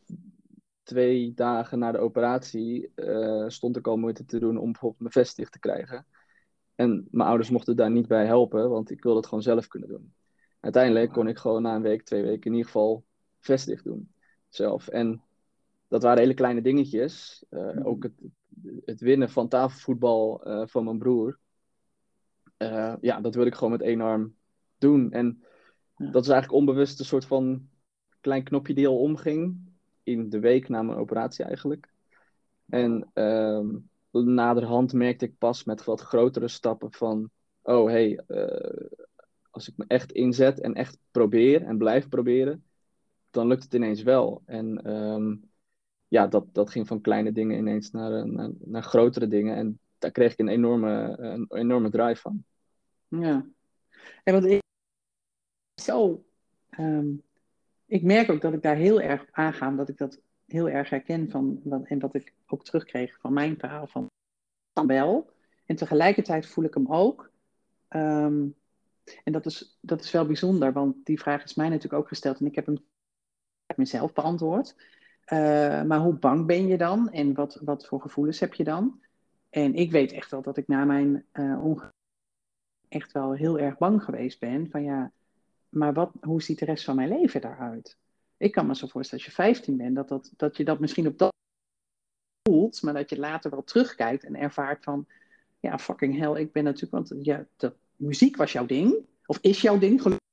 twee 0.82 1.34
dagen 1.34 1.78
na 1.78 1.92
de 1.92 1.98
operatie, 1.98 2.92
stond 3.46 3.76
ik 3.76 3.86
al 3.86 3.96
moeite 3.96 4.24
te 4.24 4.38
doen 4.38 4.56
om 4.58 4.72
bijvoorbeeld 4.72 5.00
mijn 5.00 5.12
vest 5.12 5.36
dicht 5.36 5.52
te 5.52 5.58
krijgen. 5.58 6.06
En 6.74 7.08
mijn 7.10 7.28
ouders 7.28 7.50
mochten 7.50 7.76
daar 7.76 7.90
niet 7.90 8.08
bij 8.08 8.26
helpen, 8.26 8.70
want 8.70 8.90
ik 8.90 9.02
wilde 9.02 9.18
het 9.18 9.28
gewoon 9.28 9.42
zelf 9.42 9.68
kunnen 9.68 9.88
doen 9.88 10.12
uiteindelijk 10.60 11.12
kon 11.12 11.28
ik 11.28 11.38
gewoon 11.38 11.62
na 11.62 11.74
een 11.74 11.82
week, 11.82 12.02
twee 12.02 12.22
weken 12.22 12.44
in 12.50 12.52
ieder 12.52 12.66
geval 12.66 13.04
vestig 13.38 13.82
doen. 13.82 14.12
Zelf. 14.48 14.88
En 14.88 15.22
dat 15.88 16.02
waren 16.02 16.18
hele 16.18 16.34
kleine 16.34 16.62
dingetjes. 16.62 17.44
Uh, 17.50 17.86
ook 17.86 18.02
het, 18.02 18.12
het, 18.84 19.00
winnen 19.00 19.30
van 19.30 19.48
tafelvoetbal 19.48 20.48
uh, 20.48 20.62
van 20.66 20.84
mijn 20.84 20.98
broer. 20.98 21.38
Uh, 22.58 22.94
ja, 23.00 23.20
dat 23.20 23.34
wilde 23.34 23.50
ik 23.50 23.56
gewoon 23.56 23.72
met 23.72 23.82
één 23.82 24.00
arm 24.00 24.34
doen. 24.78 25.12
En 25.12 25.42
ja. 25.96 26.10
dat 26.10 26.22
is 26.22 26.28
eigenlijk 26.28 26.60
onbewust 26.60 26.98
een 26.98 27.04
soort 27.04 27.24
van 27.24 27.68
klein 28.20 28.44
knopje 28.44 28.74
die 28.74 28.88
al 28.88 28.98
omging. 28.98 29.66
In 30.02 30.28
de 30.28 30.40
week 30.40 30.68
na 30.68 30.82
mijn 30.82 30.98
operatie 30.98 31.44
eigenlijk. 31.44 31.92
En 32.68 33.10
ehm, 33.12 33.66
naderhand 34.10 34.92
merkte 34.92 35.24
ik 35.24 35.38
pas 35.38 35.64
met 35.64 35.84
wat 35.84 36.00
grotere 36.00 36.48
stappen 36.48 36.92
van... 36.92 37.30
Oh, 37.62 37.86
hey, 37.86 38.20
als 39.50 39.68
ik 39.68 39.76
me 39.76 39.84
echt 39.88 40.12
inzet 40.12 40.60
en 40.60 40.74
echt 40.74 40.98
probeer 41.10 41.62
en 41.62 41.78
blijf 41.78 42.08
proberen, 42.08 42.64
dan 43.30 43.46
lukt 43.46 43.62
het 43.62 43.74
ineens 43.74 44.02
wel. 44.02 44.42
En 44.44 44.92
um, 44.92 45.50
ja, 46.08 46.26
dat, 46.26 46.54
dat 46.54 46.70
ging 46.70 46.86
van 46.86 47.00
kleine 47.00 47.32
dingen 47.32 47.58
ineens 47.58 47.90
naar, 47.90 48.12
eh, 48.12 48.22
naar, 48.22 48.50
naar, 48.58 48.82
grotere 48.82 49.28
dingen. 49.28 49.56
En 49.56 49.78
daar 49.98 50.10
kreeg 50.10 50.32
ik 50.32 50.38
een 50.38 50.48
enorme, 50.48 51.16
een 51.18 51.46
enorme 51.48 51.90
drive 51.90 52.20
van. 52.20 52.44
Ja, 53.08 53.46
en 54.24 54.32
wat 54.34 54.44
ik 54.44 54.62
zo. 55.82 56.24
Um, 56.78 57.22
ik 57.86 58.02
merk 58.02 58.30
ook 58.30 58.40
dat 58.40 58.52
ik 58.52 58.62
daar 58.62 58.76
heel 58.76 59.00
erg 59.00 59.26
aanga, 59.30 59.70
dat 59.70 59.88
ik 59.88 59.98
dat 59.98 60.20
heel 60.46 60.68
erg 60.68 60.90
herken 60.90 61.30
van, 61.30 61.60
en 61.84 61.98
dat 61.98 62.14
ik 62.14 62.34
ook 62.46 62.64
terugkreeg 62.64 63.18
van 63.20 63.32
mijn 63.32 63.58
verhaal 63.58 63.86
van, 63.86 64.06
wel. 64.86 65.30
En 65.66 65.76
tegelijkertijd 65.76 66.46
voel 66.46 66.64
ik 66.64 66.74
hem 66.74 66.92
ook. 66.92 67.30
Um, 67.88 68.54
en 69.24 69.32
dat 69.32 69.46
is, 69.46 69.78
dat 69.80 70.00
is 70.00 70.10
wel 70.10 70.26
bijzonder, 70.26 70.72
want 70.72 70.96
die 71.04 71.20
vraag 71.20 71.44
is 71.44 71.54
mij 71.54 71.68
natuurlijk 71.68 72.02
ook 72.02 72.08
gesteld 72.08 72.40
en 72.40 72.46
ik 72.46 72.54
heb 72.54 72.66
hem 72.66 72.78
mezelf 73.76 74.12
beantwoord. 74.12 74.76
Uh, 75.32 75.82
maar 75.82 75.98
hoe 75.98 76.14
bang 76.14 76.46
ben 76.46 76.66
je 76.66 76.76
dan 76.76 77.10
en 77.10 77.34
wat, 77.34 77.60
wat 77.64 77.86
voor 77.86 78.00
gevoelens 78.00 78.40
heb 78.40 78.54
je 78.54 78.64
dan? 78.64 79.02
En 79.50 79.74
ik 79.74 79.90
weet 79.90 80.12
echt 80.12 80.30
wel 80.30 80.42
dat 80.42 80.56
ik 80.56 80.68
na 80.68 80.84
mijn 80.84 81.26
uh, 81.32 81.76
echt 82.88 83.12
wel 83.12 83.32
heel 83.32 83.58
erg 83.58 83.78
bang 83.78 84.02
geweest 84.02 84.40
ben. 84.40 84.70
Van 84.70 84.82
ja, 84.82 85.12
maar 85.68 85.92
wat, 85.92 86.12
hoe 86.20 86.42
ziet 86.42 86.58
de 86.58 86.64
rest 86.64 86.84
van 86.84 86.96
mijn 86.96 87.08
leven 87.08 87.40
daaruit? 87.40 87.96
Ik 88.36 88.52
kan 88.52 88.66
me 88.66 88.74
zo 88.74 88.86
voorstellen 88.86 89.24
als 89.24 89.34
je 89.34 89.42
15 89.42 89.76
bent, 89.76 89.94
dat, 89.94 90.08
dat, 90.08 90.32
dat 90.36 90.56
je 90.56 90.64
dat 90.64 90.80
misschien 90.80 91.06
op 91.06 91.18
dat 91.18 91.32
voelt, 92.42 92.82
maar 92.82 92.94
dat 92.94 93.10
je 93.10 93.18
later 93.18 93.50
wel 93.50 93.64
terugkijkt 93.64 94.24
en 94.24 94.36
ervaart 94.36 94.84
van, 94.84 95.06
ja, 95.60 95.78
fucking 95.78 96.18
hell, 96.18 96.40
ik 96.40 96.52
ben 96.52 96.64
natuurlijk, 96.64 96.92
want 96.92 97.24
ja, 97.24 97.46
de 97.56 97.74
muziek 97.98 98.36
was 98.36 98.52
jouw 98.52 98.66
ding, 98.66 99.06
of 99.26 99.38
is 99.40 99.60
jouw 99.60 99.78
ding, 99.78 100.02
gelukkig. 100.02 100.26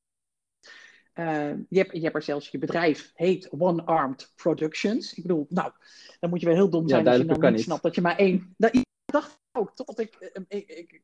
Uh, 1.19 1.54
je, 1.69 1.78
hebt, 1.78 1.91
je 1.91 2.01
hebt 2.01 2.15
er 2.15 2.21
zelfs 2.21 2.49
je 2.49 2.58
bedrijf, 2.58 3.12
heet 3.13 3.49
One 3.49 3.84
Armed 3.84 4.32
Productions. 4.36 5.13
Ik 5.13 5.21
bedoel, 5.21 5.45
nou, 5.49 5.71
dan 6.19 6.30
moet 6.30 6.39
je 6.39 6.45
wel 6.45 6.56
heel 6.56 6.69
dom 6.69 6.88
zijn 6.88 7.08
als 7.08 7.17
je 7.17 7.25
dan 7.25 7.54
niet, 7.54 7.62
snapt 7.62 7.84
dat 7.84 7.95
je 7.95 8.01
maar 8.01 8.17
één. 8.17 8.54
Dat, 8.58 8.75
ik 8.75 8.84
dacht 9.06 9.39
ook, 9.51 9.75
totdat 9.75 9.99
ik, 9.99 10.15
eh, 10.15 10.41
ik, 10.47 10.69
ik, 10.69 11.01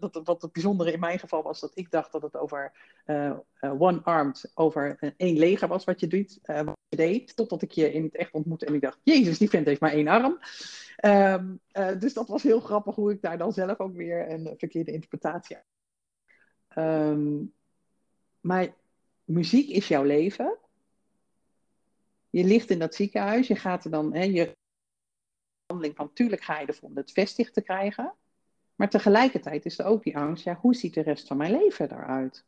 dat, 0.00 0.20
wat 0.24 0.42
het 0.42 0.52
bijzondere 0.52 0.92
in 0.92 1.00
mijn 1.00 1.18
geval 1.18 1.42
was, 1.42 1.60
dat 1.60 1.70
ik 1.74 1.90
dacht 1.90 2.12
dat 2.12 2.22
het 2.22 2.36
over 2.36 2.72
uh, 3.06 3.38
One 3.60 4.00
Armed, 4.02 4.50
over 4.54 5.14
één 5.16 5.38
leger 5.38 5.68
was 5.68 5.84
wat 5.84 6.00
je, 6.00 6.06
doet, 6.06 6.38
wat 6.42 6.76
je 6.88 6.96
deed. 6.96 7.36
Totdat 7.36 7.62
ik 7.62 7.70
je 7.70 7.92
in 7.92 8.02
het 8.02 8.16
echt 8.16 8.32
ontmoette 8.32 8.66
en 8.66 8.74
ik 8.74 8.80
dacht, 8.80 8.98
jezus, 9.02 9.38
die 9.38 9.50
vent 9.50 9.66
heeft 9.66 9.80
maar 9.80 9.92
één 9.92 10.08
arm. 10.08 10.38
Um, 11.04 11.60
dus 11.98 12.14
dat 12.14 12.28
was 12.28 12.42
heel 12.42 12.60
grappig 12.60 12.94
hoe 12.94 13.12
ik 13.12 13.22
daar 13.22 13.38
dan 13.38 13.52
zelf 13.52 13.78
ook 13.78 13.96
weer 13.96 14.30
een 14.30 14.54
verkeerde 14.56 14.92
interpretatie 14.92 15.56
had. 15.56 15.64
Um, 16.76 17.54
maar 18.40 18.74
muziek 19.24 19.68
is 19.68 19.88
jouw 19.88 20.02
leven. 20.02 20.58
Je 22.30 22.44
ligt 22.44 22.70
in 22.70 22.78
dat 22.78 22.94
ziekenhuis, 22.94 23.46
je 23.46 23.56
gaat 23.56 23.84
er 23.84 23.90
dan, 23.90 24.14
hè, 24.14 24.22
je 24.22 24.56
handeling 25.66 25.96
van, 25.96 26.12
tuurlijk 26.12 26.42
ga 26.42 26.60
je 26.60 26.78
om 26.80 26.96
het 26.96 27.12
vestig 27.12 27.50
te 27.50 27.62
krijgen. 27.62 28.14
Maar 28.74 28.90
tegelijkertijd 28.90 29.64
is 29.64 29.78
er 29.78 29.84
ook 29.84 30.02
die 30.02 30.16
angst, 30.16 30.44
ja, 30.44 30.54
hoe 30.54 30.74
ziet 30.74 30.94
de 30.94 31.00
rest 31.00 31.26
van 31.26 31.36
mijn 31.36 31.52
leven 31.52 31.92
eruit? 31.92 32.44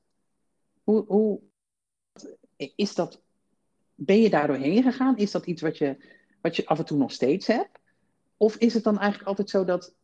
Hoe, 0.83 1.05
hoe 1.07 1.41
is 2.57 2.95
dat, 2.95 3.23
ben 3.95 4.21
je 4.21 4.31
daar 4.31 4.47
doorheen 4.47 4.83
gegaan? 4.83 5.17
Is 5.17 5.31
dat 5.31 5.47
iets 5.47 5.63
wat 5.63 5.79
je, 5.79 5.97
wat 6.41 6.57
je 6.57 6.67
af 6.67 6.79
en 6.79 6.85
toe 6.85 6.99
nog 6.99 7.13
steeds 7.13 7.47
hebt? 7.47 7.79
Of 8.37 8.57
is 8.57 8.75
het 8.75 8.85
dan 8.85 8.99
eigenlijk 8.99 9.29
altijd 9.29 9.51
zo 9.51 9.65
dat 9.65 9.95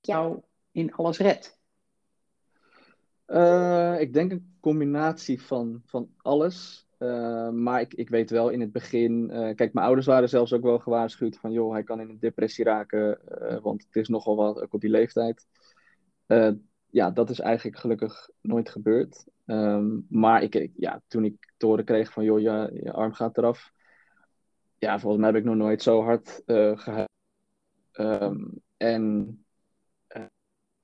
jou 0.00 0.42
in 0.70 0.94
alles 0.94 1.18
redt? 1.18 1.59
Uh, 3.30 4.00
ik 4.00 4.12
denk 4.12 4.30
een 4.30 4.56
combinatie 4.60 5.42
van, 5.42 5.82
van 5.84 6.10
alles. 6.16 6.88
Uh, 6.98 7.50
maar 7.50 7.80
ik, 7.80 7.94
ik 7.94 8.08
weet 8.08 8.30
wel 8.30 8.48
in 8.48 8.60
het 8.60 8.72
begin. 8.72 9.30
Uh, 9.32 9.54
kijk, 9.54 9.72
mijn 9.72 9.86
ouders 9.86 10.06
waren 10.06 10.28
zelfs 10.28 10.52
ook 10.52 10.62
wel 10.62 10.78
gewaarschuwd 10.78 11.38
van. 11.38 11.52
joh, 11.52 11.72
hij 11.72 11.82
kan 11.82 12.00
in 12.00 12.08
een 12.08 12.18
depressie 12.18 12.64
raken. 12.64 13.18
want 13.62 13.84
het 13.84 13.96
is 13.96 14.08
nogal 14.08 14.36
wat 14.36 14.68
op 14.70 14.80
die 14.80 14.90
leeftijd. 14.90 15.46
ja, 16.90 17.10
dat 17.10 17.30
is 17.30 17.40
eigenlijk 17.40 17.78
gelukkig 17.78 18.30
nooit 18.40 18.70
gebeurd. 18.70 19.26
Um, 19.46 20.06
maar 20.08 20.42
ik, 20.42 20.70
ja, 20.76 21.02
toen 21.06 21.24
ik 21.24 21.52
te 21.56 21.66
horen 21.66 21.84
kreeg 21.84 22.12
van. 22.12 22.24
joh, 22.24 22.40
je, 22.40 22.92
arm 22.92 23.12
gaat 23.12 23.38
eraf. 23.38 23.72
Ja, 24.78 24.98
volgens 24.98 25.22
mij 25.22 25.30
heb 25.30 25.40
ik 25.40 25.46
nog 25.46 25.56
nooit 25.56 25.82
zo 25.82 26.02
hard 26.02 26.42
gehuild. 26.46 27.10
Um, 27.92 28.60
en 28.76 29.26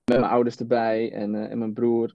met 0.05 0.19
mijn 0.19 0.25
ouders 0.25 0.57
erbij 0.57 1.13
en, 1.13 1.35
en 1.51 1.59
mijn 1.59 1.73
broer. 1.73 2.15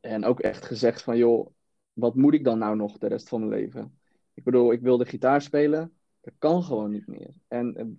En 0.00 0.24
ook 0.24 0.40
echt 0.40 0.64
gezegd 0.64 1.02
van, 1.02 1.16
joh, 1.16 1.50
wat 1.92 2.14
moet 2.14 2.34
ik 2.34 2.44
dan 2.44 2.58
nou 2.58 2.76
nog 2.76 2.98
de 2.98 3.06
rest 3.06 3.28
van 3.28 3.40
mijn 3.40 3.60
leven? 3.60 3.98
Ik 4.34 4.44
bedoel, 4.44 4.72
ik 4.72 4.80
wilde 4.80 5.04
gitaar 5.04 5.42
spelen. 5.42 5.92
Dat 6.20 6.34
kan 6.38 6.62
gewoon 6.62 6.90
niet 6.90 7.06
meer. 7.06 7.30
En 7.48 7.98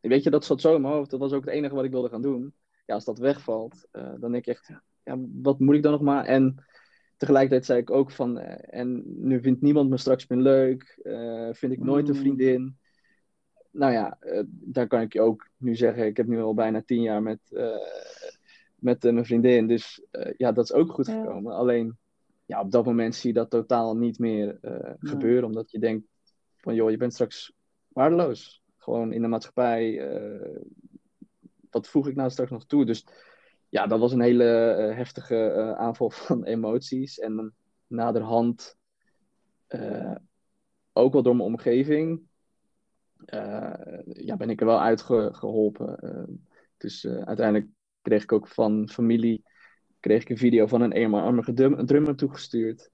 weet 0.00 0.22
je, 0.22 0.30
dat 0.30 0.44
zat 0.44 0.60
zo 0.60 0.74
in 0.74 0.80
mijn 0.80 0.94
hoofd. 0.94 1.10
Dat 1.10 1.20
was 1.20 1.32
ook 1.32 1.44
het 1.44 1.54
enige 1.54 1.74
wat 1.74 1.84
ik 1.84 1.90
wilde 1.90 2.08
gaan 2.08 2.22
doen. 2.22 2.54
Ja, 2.86 2.94
als 2.94 3.04
dat 3.04 3.18
wegvalt, 3.18 3.86
uh, 3.92 4.12
dan 4.20 4.32
denk 4.32 4.46
ik 4.46 4.46
echt, 4.46 4.70
ja, 5.02 5.16
wat 5.32 5.58
moet 5.60 5.74
ik 5.74 5.82
dan 5.82 5.92
nog 5.92 6.00
maar? 6.00 6.24
En 6.24 6.64
tegelijkertijd 7.16 7.64
zei 7.64 7.80
ik 7.80 7.90
ook 7.90 8.10
van, 8.10 8.38
uh, 8.38 8.54
en 8.74 9.02
nu 9.06 9.40
vindt 9.40 9.60
niemand 9.60 9.90
me 9.90 9.96
straks 9.96 10.26
meer 10.26 10.38
leuk. 10.38 11.00
Uh, 11.02 11.48
vind 11.52 11.72
ik 11.72 11.84
nooit 11.84 12.08
een 12.08 12.14
mm. 12.14 12.20
vriendin. 12.20 12.78
Nou 13.70 13.92
ja, 13.92 14.18
daar 14.46 14.86
kan 14.86 15.00
ik 15.00 15.12
je 15.12 15.20
ook 15.20 15.48
nu 15.56 15.76
zeggen. 15.76 16.06
Ik 16.06 16.16
heb 16.16 16.26
nu 16.26 16.40
al 16.40 16.54
bijna 16.54 16.82
tien 16.82 17.02
jaar 17.02 17.22
met 17.22 17.40
met 18.84 19.04
uh, 19.04 19.12
mijn 19.12 19.24
vriendin. 19.24 19.66
Dus 19.66 20.04
uh, 20.12 20.32
ja, 20.36 20.52
dat 20.52 20.64
is 20.64 20.72
ook 20.72 20.92
goed 20.92 21.08
gekomen. 21.08 21.52
Alleen 21.52 21.98
ja, 22.46 22.60
op 22.60 22.70
dat 22.70 22.84
moment 22.84 23.14
zie 23.14 23.28
je 23.28 23.34
dat 23.34 23.50
totaal 23.50 23.96
niet 23.96 24.18
meer 24.18 24.58
uh, 24.62 24.92
gebeuren. 24.98 25.44
Omdat 25.44 25.70
je 25.70 25.78
denkt 25.78 26.06
van 26.56 26.74
joh, 26.74 26.90
je 26.90 26.96
bent 26.96 27.12
straks 27.12 27.52
waardeloos. 27.88 28.62
Gewoon 28.76 29.12
in 29.12 29.22
de 29.22 29.28
maatschappij. 29.28 30.08
wat 31.70 31.88
voeg 31.88 32.08
ik 32.08 32.14
nou 32.14 32.30
straks 32.30 32.50
nog 32.50 32.66
toe? 32.66 32.84
Dus 32.84 33.06
ja, 33.68 33.86
dat 33.86 34.00
was 34.00 34.12
een 34.12 34.20
hele 34.20 34.44
heftige 34.94 35.74
aanval 35.76 36.10
van 36.26 36.44
emoties. 36.44 37.18
En 37.18 37.54
naderhand 37.86 38.76
ook 40.92 41.12
wel 41.12 41.22
door 41.22 41.36
mijn 41.36 41.48
omgeving. 41.48 42.22
ja, 44.04 44.36
ben 44.36 44.50
ik 44.50 44.60
er 44.60 44.66
wel 44.66 44.80
uitgeholpen. 44.80 45.98
dus 46.76 47.06
uiteindelijk 47.06 47.68
kreeg 48.04 48.22
ik 48.22 48.32
ook 48.32 48.48
van 48.48 48.88
familie 48.88 49.44
kreeg 50.04 50.22
ik 50.22 50.28
een 50.28 50.38
video 50.38 50.66
van 50.66 50.80
een 50.80 50.92
eenmalige 50.92 51.52
drummer 51.84 52.16
toegestuurd. 52.16 52.90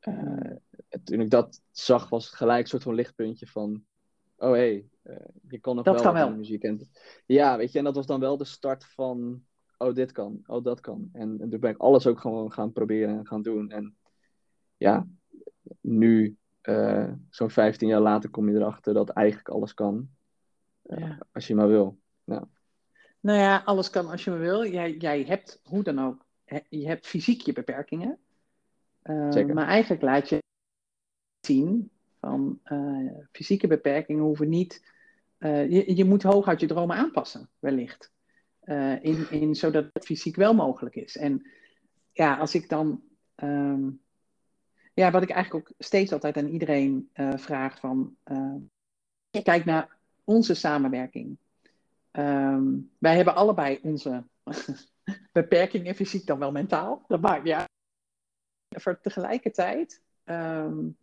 Uh, 0.00 0.56
toen 1.04 1.20
ik 1.20 1.30
dat 1.30 1.62
zag, 1.70 2.08
was 2.08 2.26
het 2.26 2.34
gelijk 2.34 2.62
een 2.62 2.68
soort 2.68 2.82
van 2.82 2.94
lichtpuntje 2.94 3.46
van... 3.46 3.84
Oh 4.36 4.50
hé, 4.50 4.56
hey, 4.56 4.88
uh, 5.02 5.16
je 5.48 5.58
kan 5.58 5.76
nog 5.76 5.84
dat 5.84 6.02
wel, 6.02 6.12
wel. 6.12 6.36
muziek. 6.36 6.62
En, 6.62 6.88
ja, 7.26 7.56
weet 7.56 7.72
je, 7.72 7.78
en 7.78 7.84
dat 7.84 7.94
was 7.94 8.06
dan 8.06 8.20
wel 8.20 8.36
de 8.36 8.44
start 8.44 8.84
van... 8.84 9.44
Oh, 9.78 9.94
dit 9.94 10.12
kan. 10.12 10.42
Oh, 10.46 10.64
dat 10.64 10.80
kan. 10.80 11.08
En, 11.12 11.40
en 11.40 11.50
toen 11.50 11.60
ben 11.60 11.70
ik 11.70 11.78
alles 11.78 12.06
ook 12.06 12.20
gewoon 12.20 12.52
gaan 12.52 12.72
proberen 12.72 13.18
en 13.18 13.26
gaan 13.26 13.42
doen. 13.42 13.70
En 13.70 13.96
ja, 14.76 15.08
nu, 15.80 16.36
uh, 16.62 17.12
zo'n 17.30 17.50
15 17.50 17.88
jaar 17.88 18.00
later, 18.00 18.30
kom 18.30 18.48
je 18.48 18.56
erachter 18.56 18.94
dat 18.94 19.08
eigenlijk 19.08 19.48
alles 19.48 19.74
kan. 19.74 20.08
Ja. 20.82 21.26
Als 21.32 21.46
je 21.46 21.54
maar 21.54 21.68
wil. 21.68 21.98
Ja. 22.24 22.48
Nou 23.22 23.38
ja, 23.38 23.62
alles 23.64 23.90
kan 23.90 24.08
als 24.08 24.24
je 24.24 24.30
maar 24.30 24.38
wil. 24.38 24.66
Jij, 24.66 24.96
jij 24.96 25.22
hebt, 25.22 25.60
hoe 25.64 25.82
dan 25.82 25.98
ook, 25.98 26.24
je 26.68 26.86
hebt 26.86 27.06
fysiek 27.06 27.40
je 27.40 27.52
beperkingen. 27.52 28.18
Uh, 29.04 29.44
maar 29.44 29.66
eigenlijk 29.66 30.02
laat 30.02 30.28
je 30.28 30.42
zien 31.40 31.90
van 32.20 32.60
uh, 32.64 33.10
fysieke 33.32 33.66
beperkingen 33.66 34.22
hoeven 34.22 34.48
niet. 34.48 34.84
Uh, 35.38 35.70
je, 35.70 35.96
je 35.96 36.04
moet 36.04 36.22
hooguit 36.22 36.60
je 36.60 36.66
dromen 36.66 36.96
aanpassen, 36.96 37.48
wellicht. 37.58 38.12
in, 39.00 39.30
in, 39.30 39.54
zodat 39.54 39.90
het 39.92 40.04
fysiek 40.04 40.36
wel 40.36 40.54
mogelijk 40.54 40.94
is. 40.94 41.16
En 41.16 41.50
ja, 42.12 42.36
als 42.36 42.54
ik 42.54 42.68
dan. 42.68 43.02
Um, 43.36 44.00
ja, 44.94 45.10
wat 45.10 45.22
ik 45.22 45.30
eigenlijk 45.30 45.68
ook 45.68 45.74
steeds 45.78 46.12
altijd 46.12 46.36
aan 46.36 46.48
iedereen 46.48 47.10
vraag 47.36 47.78
van. 47.78 48.16
kijk 49.30 49.64
naar 49.64 49.96
onze 50.24 50.54
samenwerking. 50.54 51.36
Um, 52.12 52.90
wij 52.98 53.16
hebben 53.16 53.34
allebei 53.34 53.78
onze 53.82 54.24
beperkingen, 55.32 55.94
fysiek 55.94 56.26
dan 56.26 56.38
wel 56.38 56.52
mentaal. 56.52 57.04
Dat 57.08 57.20
maakt 57.20 57.46
ja. 57.46 57.68
Voor 58.68 59.00
tegelijkertijd 59.00 60.02
um, 60.24 60.96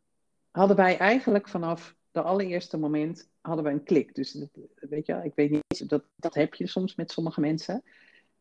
hadden 0.51 0.75
wij 0.75 0.97
eigenlijk 0.97 1.47
vanaf 1.47 1.95
de 2.11 2.21
allereerste 2.21 2.77
moment 2.77 3.29
hadden 3.41 3.65
we 3.65 3.71
een 3.71 3.83
klik. 3.83 4.15
Dus 4.15 4.45
weet 4.75 5.05
je, 5.05 5.19
ik 5.23 5.35
weet 5.35 5.49
niet, 5.49 5.89
dat, 5.89 6.03
dat 6.15 6.33
heb 6.33 6.53
je 6.53 6.67
soms 6.67 6.95
met 6.95 7.11
sommige 7.11 7.39
mensen. 7.39 7.83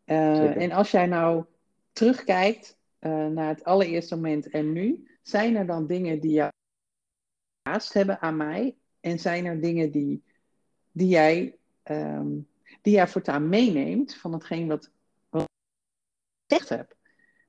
Uh, 0.07 0.63
en 0.63 0.73
als 0.73 0.91
jij 0.91 1.07
nou 1.07 1.45
terugkijkt 1.93 2.77
uh, 3.01 3.27
naar 3.27 3.49
het 3.49 3.65
allereerste 3.65 4.15
moment 4.15 4.49
en 4.49 4.73
nu, 4.73 5.09
zijn 5.23 5.57
er 5.57 5.67
dan 5.67 5.87
dingen 5.87 6.21
die 6.21 6.33
jou 6.33 6.51
haast 7.63 7.93
hebben 7.93 8.21
aan 8.21 8.37
mij? 8.37 8.77
En 9.01 9.19
zijn 9.19 9.47
er 9.47 9.61
dingen 9.61 9.91
die, 9.91 10.23
die 10.93 11.09
jij 11.09 11.57
um, 11.85 12.49
die 12.81 12.95
jij 12.95 13.09
voortaan 13.09 13.49
meeneemt 13.49 14.15
van 14.15 14.33
hetgeen 14.33 14.67
wat, 14.67 14.91
wat 15.29 15.43
ik 15.43 15.49
gezegd 16.47 16.69
heb. 16.69 16.97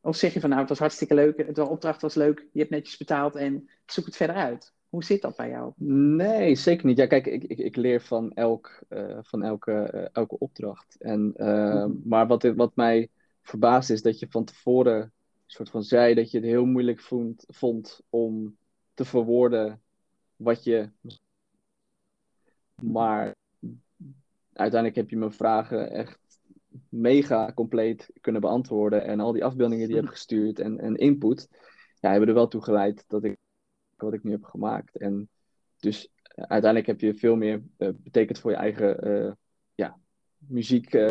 Of 0.01 0.15
zeg 0.15 0.33
je 0.33 0.39
van 0.39 0.49
nou, 0.49 0.61
het 0.61 0.69
was 0.69 0.79
hartstikke 0.79 1.13
leuk, 1.13 1.55
de 1.55 1.65
opdracht 1.65 2.01
was 2.01 2.15
leuk, 2.15 2.47
je 2.51 2.59
hebt 2.59 2.71
netjes 2.71 2.97
betaald 2.97 3.35
en 3.35 3.69
zoek 3.85 4.05
het 4.05 4.15
verder 4.15 4.35
uit. 4.35 4.73
Hoe 4.89 5.03
zit 5.03 5.21
dat 5.21 5.35
bij 5.35 5.49
jou? 5.49 5.73
Nee, 6.15 6.55
zeker 6.55 6.85
niet. 6.85 6.97
Ja, 6.97 7.05
kijk, 7.05 7.25
ik, 7.25 7.43
ik, 7.43 7.57
ik 7.57 7.75
leer 7.75 8.01
van, 8.01 8.33
elk, 8.33 8.79
uh, 8.89 9.17
van 9.21 9.43
elke, 9.43 9.91
uh, 9.93 10.07
elke 10.11 10.37
opdracht. 10.37 10.95
En, 10.99 11.33
uh, 11.37 11.85
mm. 11.85 12.01
Maar 12.05 12.27
wat, 12.27 12.43
wat 12.43 12.75
mij 12.75 13.09
verbaast 13.41 13.89
is 13.89 14.01
dat 14.01 14.19
je 14.19 14.27
van 14.29 14.43
tevoren 14.43 15.13
soort 15.51 15.69
van 15.69 15.83
zei 15.83 16.13
dat 16.13 16.31
je 16.31 16.37
het 16.37 16.47
heel 16.47 16.65
moeilijk 16.65 16.99
vond, 16.99 17.43
vond 17.47 18.01
om 18.09 18.57
te 18.93 19.05
verwoorden 19.05 19.81
wat 20.35 20.63
je. 20.63 20.89
Maar 22.81 23.35
uiteindelijk 24.59 24.95
heb 24.95 25.09
je 25.09 25.17
mijn 25.17 25.31
vragen 25.31 25.91
echt 25.91 26.19
mega 26.89 27.51
compleet 27.53 28.11
kunnen 28.21 28.41
beantwoorden. 28.41 29.03
En 29.03 29.19
al 29.19 29.31
die 29.31 29.43
afbeeldingen 29.43 29.85
die 29.85 29.95
je 29.95 30.01
hebt 30.01 30.13
gestuurd 30.13 30.59
en, 30.59 30.79
en 30.79 30.95
input, 30.95 31.49
ja, 31.99 32.09
hebben 32.09 32.29
er 32.29 32.35
wel 32.35 32.47
toe 32.47 32.61
geleid 32.61 33.03
dat 33.07 33.23
ik 33.23 33.37
wat 33.95 34.13
ik 34.13 34.23
nu 34.23 34.31
heb 34.31 34.43
gemaakt. 34.43 34.97
En 34.97 35.29
dus 35.77 36.11
eh, 36.23 36.43
uiteindelijk 36.47 36.85
heb 36.85 36.99
je 36.99 37.19
veel 37.19 37.35
meer 37.35 37.63
uh, 37.77 37.89
betekend 37.97 38.39
voor 38.39 38.51
je 38.51 38.57
eigen 38.57 39.07
uh, 39.07 39.31
ja, 39.75 39.99
muziek, 40.37 40.93
uh, 40.93 41.01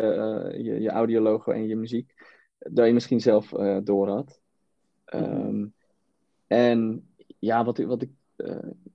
je, 0.51 0.79
je 0.81 0.89
audiologo 0.89 1.51
en 1.51 1.67
je 1.67 1.75
muziek, 1.75 2.13
dat 2.57 2.85
je 2.85 2.93
misschien 2.93 3.21
zelf 3.21 3.49
door 3.83 4.07
had. 4.07 4.41
Um, 5.13 5.73
en 6.47 7.09
ja, 7.39 7.63
wat, 7.63 7.77
wat 7.77 8.01
ik 8.01 8.11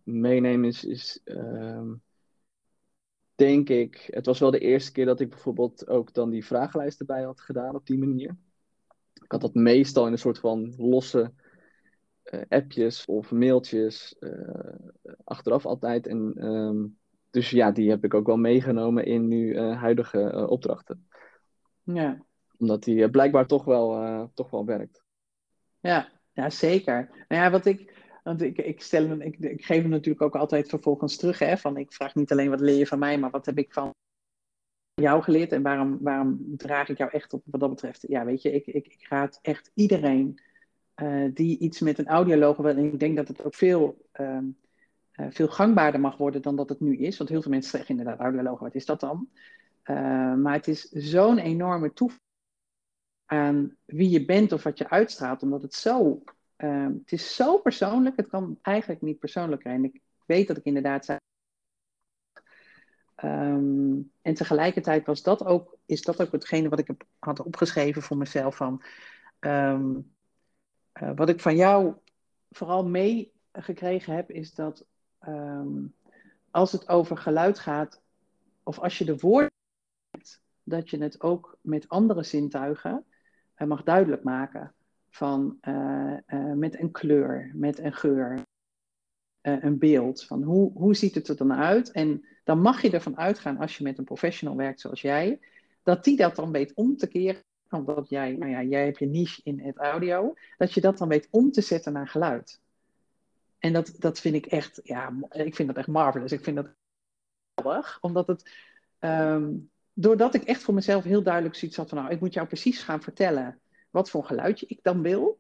meeneem 0.03 0.65
is, 0.65 0.85
is 0.85 1.21
um, 1.25 2.03
denk 3.35 3.69
ik, 3.69 4.09
het 4.11 4.27
was 4.27 4.39
wel 4.39 4.51
de 4.51 4.59
eerste 4.59 4.93
keer 4.93 5.07
dat 5.07 5.21
ik 5.21 5.29
bijvoorbeeld 5.29 5.89
ook 5.89 6.13
dan 6.13 6.31
die 6.31 6.45
vragenlijst 6.45 7.01
erbij 7.01 7.23
had 7.23 7.41
gedaan 7.41 7.75
op 7.75 7.87
die 7.87 7.99
manier. 7.99 8.37
Ik 9.23 9.33
had 9.33 9.41
dat 9.41 9.55
meestal 9.55 10.07
in 10.07 10.13
een 10.13 10.19
soort 10.19 10.39
van 10.39 10.75
losse 10.77 11.33
uh, 12.25 12.41
appjes 12.49 13.05
of 13.05 13.31
mailtjes 13.31 14.17
uh, 14.21 14.75
achteraf 15.25 15.67
altijd. 15.67 16.07
En, 16.07 16.47
um, 16.47 16.99
dus 17.31 17.51
ja, 17.51 17.71
die 17.71 17.91
heb 17.91 18.05
ik 18.05 18.15
ook 18.15 18.27
wel 18.27 18.37
meegenomen 18.37 19.05
in 19.05 19.29
nu 19.29 19.55
uh, 19.55 19.81
huidige 19.81 20.47
opdrachten. 20.49 21.09
Ja. 21.83 22.25
Omdat 22.59 22.83
die 22.83 23.11
blijkbaar 23.11 23.47
toch 23.47 23.65
wel, 23.65 24.31
toch 24.35 24.51
wel 24.51 24.65
werkt. 24.65 25.03
Ja, 25.81 26.09
ja, 26.33 26.51
zeker. 26.51 27.25
Nou 27.29 27.43
ja, 27.43 27.51
wat 27.51 27.67
ik, 27.67 28.04
want 28.25 28.43
ik, 28.43 28.59
ik, 28.59 28.83
stel, 28.83 29.21
ik, 29.21 29.39
ik 29.39 29.65
geef 29.65 29.83
hem 29.83 29.91
natuurlijk 29.91 30.25
ook 30.25 30.37
altijd 30.37 30.69
vervolgens 30.69 31.17
terug. 31.17 31.39
Hè, 31.39 31.57
van 31.57 31.77
ik 31.77 31.93
vraag 31.93 32.15
niet 32.15 32.33
alleen 32.33 32.51
wat 32.51 32.61
leer 32.61 32.79
je 32.79 32.87
van 32.87 32.99
mij, 32.99 33.19
maar 33.19 33.31
wat 33.31 33.47
heb 33.47 33.59
ik 33.59 33.73
van 33.73 33.91
jou 34.95 35.23
geleerd 35.23 35.53
en 35.53 35.63
waarom, 35.63 35.99
waarom 36.01 36.57
draag 36.57 36.89
ik 36.89 36.99
jou 36.99 37.11
echt 37.11 37.33
op 37.33 37.43
wat 37.45 37.61
dat 37.61 37.71
betreft? 37.71 38.05
Ja, 38.09 38.25
weet 38.25 38.43
je, 38.43 38.53
ik, 38.53 38.67
ik, 38.67 38.87
ik 38.87 39.07
raad 39.09 39.39
echt 39.43 39.71
iedereen 39.75 40.41
uh, 41.03 41.31
die 41.35 41.59
iets 41.59 41.81
met 41.81 41.99
een 41.99 42.07
audiologo 42.07 42.63
wil. 42.63 42.77
En 42.77 42.93
ik 42.93 43.01
denk 43.01 43.17
dat 43.17 43.29
het 43.29 43.45
ook 43.45 43.55
veel, 43.55 44.09
uh, 44.21 44.39
uh, 45.17 45.27
veel 45.31 45.49
gangbaarder 45.49 46.01
mag 46.01 46.17
worden 46.17 46.43
dan 46.43 46.57
dat 46.57 46.69
het 46.69 46.81
nu 46.81 46.97
is. 46.97 47.17
Want 47.17 47.31
heel 47.31 47.43
veel 47.43 47.51
mensen 47.51 47.71
zeggen 47.71 47.91
inderdaad, 47.91 48.21
audiologo, 48.21 48.65
wat 48.65 48.75
is 48.75 48.87
dat 48.87 49.01
dan? 49.01 49.29
Uh, 49.85 50.35
maar 50.35 50.53
het 50.53 50.69
is 50.69 50.89
zo'n 50.89 51.39
enorme 51.39 51.93
toevoeging 51.93 52.23
aan 53.25 53.77
wie 53.85 54.11
je 54.11 54.25
bent 54.25 54.53
of 54.53 54.63
wat 54.63 54.79
je 54.79 54.91
uitstraalt, 54.91 55.43
omdat 55.43 55.63
het 55.63 55.75
zo 55.75 56.23
Um, 56.57 56.99
het 56.99 57.13
is 57.13 57.35
zo 57.35 57.59
persoonlijk, 57.59 58.17
het 58.17 58.29
kan 58.29 58.59
eigenlijk 58.63 59.03
niet 59.03 59.19
persoonlijker. 59.19 59.71
En 59.73 59.85
ik 59.85 60.01
weet 60.27 60.47
dat 60.47 60.57
ik 60.57 60.65
inderdaad 60.65 61.05
zei. 61.05 61.19
Um, 63.25 64.13
en 64.23 64.35
tegelijkertijd 64.35 65.07
was 65.07 65.23
dat 65.23 65.45
ook, 65.45 65.77
is 65.87 66.03
dat 66.03 66.23
ook 66.23 66.33
hetgene 66.33 66.69
wat 66.69 66.79
ik 66.79 66.87
heb, 66.87 67.05
had 67.19 67.41
opgeschreven 67.41 68.03
voor 68.03 68.17
mezelf. 68.17 68.57
Van, 68.57 68.83
um, 69.41 70.15
uh, 71.03 71.11
wat 71.15 71.29
ik 71.29 71.41
van 71.41 71.57
jou 71.57 71.95
vooral 72.51 72.87
meegekregen 72.87 74.15
heb, 74.15 74.31
is 74.31 74.55
dat 74.55 74.87
als 76.51 76.73
het 76.73 76.89
over 76.89 77.17
geluid 77.17 77.59
gaat, 77.59 78.03
of 78.63 78.79
als 78.79 78.99
je 78.99 79.05
de 79.05 79.17
woorden 79.17 79.51
hebt, 80.11 80.43
dat 80.63 80.91
je 80.91 80.99
het 80.99 81.21
ook 81.21 81.59
met 81.61 81.89
andere 81.89 82.23
zintuigen 82.23 83.05
uh, 83.57 83.69
mag 83.69 83.83
duidelijk 83.83 84.23
maken 84.25 84.75
van 85.15 85.59
uh, 85.69 86.17
uh, 86.27 86.53
met 86.53 86.81
een 86.81 86.91
kleur, 86.91 87.51
met 87.55 87.79
een 87.79 87.93
geur, 87.93 88.43
uh, 89.43 89.63
een 89.63 89.79
beeld. 89.79 90.25
Van 90.25 90.43
hoe, 90.43 90.73
hoe 90.73 90.95
ziet 90.95 91.15
het 91.15 91.29
er 91.29 91.37
dan 91.37 91.53
uit? 91.53 91.91
En 91.91 92.25
dan 92.45 92.61
mag 92.61 92.83
je 92.83 92.91
ervan 92.91 93.19
uitgaan, 93.19 93.59
als 93.59 93.77
je 93.77 93.85
met 93.85 93.99
een 93.99 94.05
professional 94.05 94.57
werkt 94.57 94.81
zoals 94.81 95.01
jij, 95.01 95.41
dat 95.83 96.05
die 96.05 96.17
dat 96.17 96.37
dan 96.37 96.53
weet 96.53 96.75
om 96.75 96.97
te 96.97 97.07
keren. 97.07 97.43
Omdat 97.71 98.09
jij, 98.09 98.37
nou 98.37 98.51
ja, 98.51 98.63
jij 98.63 98.85
hebt 98.85 98.99
je 98.99 99.07
niche 99.07 99.41
in 99.45 99.61
het 99.61 99.77
audio, 99.77 100.35
dat 100.57 100.73
je 100.73 100.81
dat 100.81 100.99
dan 100.99 101.09
weet 101.09 101.29
om 101.31 101.51
te 101.51 101.61
zetten 101.61 101.93
naar 101.93 102.09
geluid. 102.09 102.61
En 103.59 103.73
dat, 103.73 103.95
dat 103.99 104.21
vind 104.21 104.35
ik 104.35 104.47
echt, 104.47 104.81
ja, 104.83 105.13
ik 105.31 105.55
vind 105.55 105.69
dat 105.69 105.77
echt 105.77 105.89
marvelous. 105.89 106.33
Ik 106.33 106.45
vind 106.45 106.57
dat 106.57 106.75
geweldig, 107.55 107.99
omdat 108.01 108.27
het, 108.27 108.51
um, 109.01 109.71
doordat 109.93 110.35
ik 110.35 110.43
echt 110.43 110.63
voor 110.63 110.75
mezelf 110.75 111.05
heel 111.05 111.23
duidelijk 111.23 111.55
zoiets 111.55 111.77
had 111.77 111.89
van, 111.89 111.99
nou, 111.99 112.11
ik 112.11 112.21
moet 112.21 112.35
jou 112.35 112.47
precies 112.47 112.83
gaan 112.83 113.03
vertellen 113.03 113.59
wat 113.95 114.11
voor 114.11 114.25
geluidje 114.25 114.67
ik 114.67 114.79
dan 114.83 115.03
wil. 115.03 115.39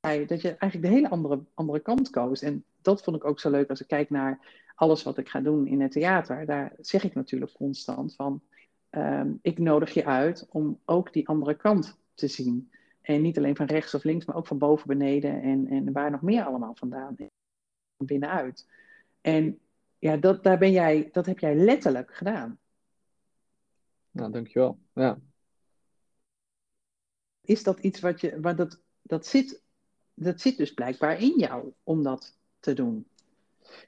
Dat 0.00 0.40
je 0.40 0.56
eigenlijk 0.56 0.82
de 0.82 0.98
hele 0.98 1.10
andere, 1.10 1.44
andere 1.54 1.80
kant 1.80 2.10
koos. 2.10 2.42
En 2.42 2.64
dat 2.80 3.02
vond 3.02 3.16
ik 3.16 3.24
ook 3.24 3.40
zo 3.40 3.50
leuk 3.50 3.68
als 3.70 3.80
ik 3.80 3.86
kijk 3.86 4.10
naar 4.10 4.60
alles 4.74 5.02
wat 5.02 5.18
ik 5.18 5.28
ga 5.28 5.40
doen 5.40 5.66
in 5.66 5.80
het 5.80 5.92
theater. 5.92 6.46
Daar 6.46 6.72
zeg 6.80 7.04
ik 7.04 7.14
natuurlijk 7.14 7.52
constant 7.52 8.14
van, 8.14 8.42
um, 8.90 9.38
ik 9.42 9.58
nodig 9.58 9.94
je 9.94 10.04
uit 10.04 10.46
om 10.50 10.80
ook 10.84 11.12
die 11.12 11.28
andere 11.28 11.54
kant 11.54 11.98
te 12.14 12.28
zien. 12.28 12.70
En 13.00 13.22
niet 13.22 13.38
alleen 13.38 13.56
van 13.56 13.66
rechts 13.66 13.94
of 13.94 14.04
links, 14.04 14.24
maar 14.24 14.36
ook 14.36 14.46
van 14.46 14.58
boven, 14.58 14.86
beneden 14.86 15.42
en, 15.42 15.66
en 15.68 15.92
waar 15.92 16.10
nog 16.10 16.22
meer 16.22 16.44
allemaal 16.44 16.74
vandaan. 16.74 17.16
Van 17.96 18.06
binnenuit. 18.06 18.68
En 19.20 19.58
ja, 19.98 20.16
dat, 20.16 20.42
daar 20.42 20.58
ben 20.58 20.72
jij, 20.72 21.08
dat 21.12 21.26
heb 21.26 21.38
jij 21.38 21.54
letterlijk 21.54 22.14
gedaan. 22.14 22.58
Nou, 24.10 24.32
dankjewel. 24.32 24.78
Ja, 24.92 25.18
is 27.44 27.62
dat 27.62 27.78
iets 27.78 28.00
wat 28.00 28.20
je, 28.20 28.38
maar 28.40 28.56
dat, 28.56 28.80
dat, 29.02 29.26
zit, 29.26 29.62
dat 30.14 30.40
zit 30.40 30.56
dus 30.56 30.74
blijkbaar 30.74 31.20
in 31.20 31.38
jou 31.38 31.72
om 31.82 32.02
dat 32.02 32.38
te 32.60 32.72
doen. 32.72 33.06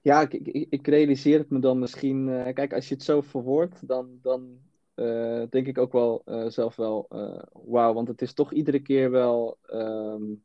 Ja, 0.03 0.21
ik, 0.21 0.33
ik, 0.33 0.67
ik 0.71 0.87
realiseer 0.87 1.39
het 1.39 1.51
me 1.51 1.59
dan 1.59 1.79
misschien. 1.79 2.29
Uh, 2.29 2.53
kijk, 2.53 2.73
als 2.73 2.89
je 2.89 2.95
het 2.95 3.05
zo 3.05 3.21
verwoordt, 3.21 3.89
dan, 3.89 4.19
dan 4.23 4.59
uh, 4.95 5.43
denk 5.51 5.67
ik 5.67 5.79
ook 5.79 5.93
wel 5.93 6.23
uh, 6.27 6.49
zelf 6.49 6.77
wel, 6.77 7.07
wauw, 7.53 7.93
want 7.93 8.09
het 8.09 8.23
is 8.23 8.33
toch 8.33 8.53
iedere 8.53 8.81
keer 8.81 9.11
wel, 9.11 9.59
um, 9.73 10.43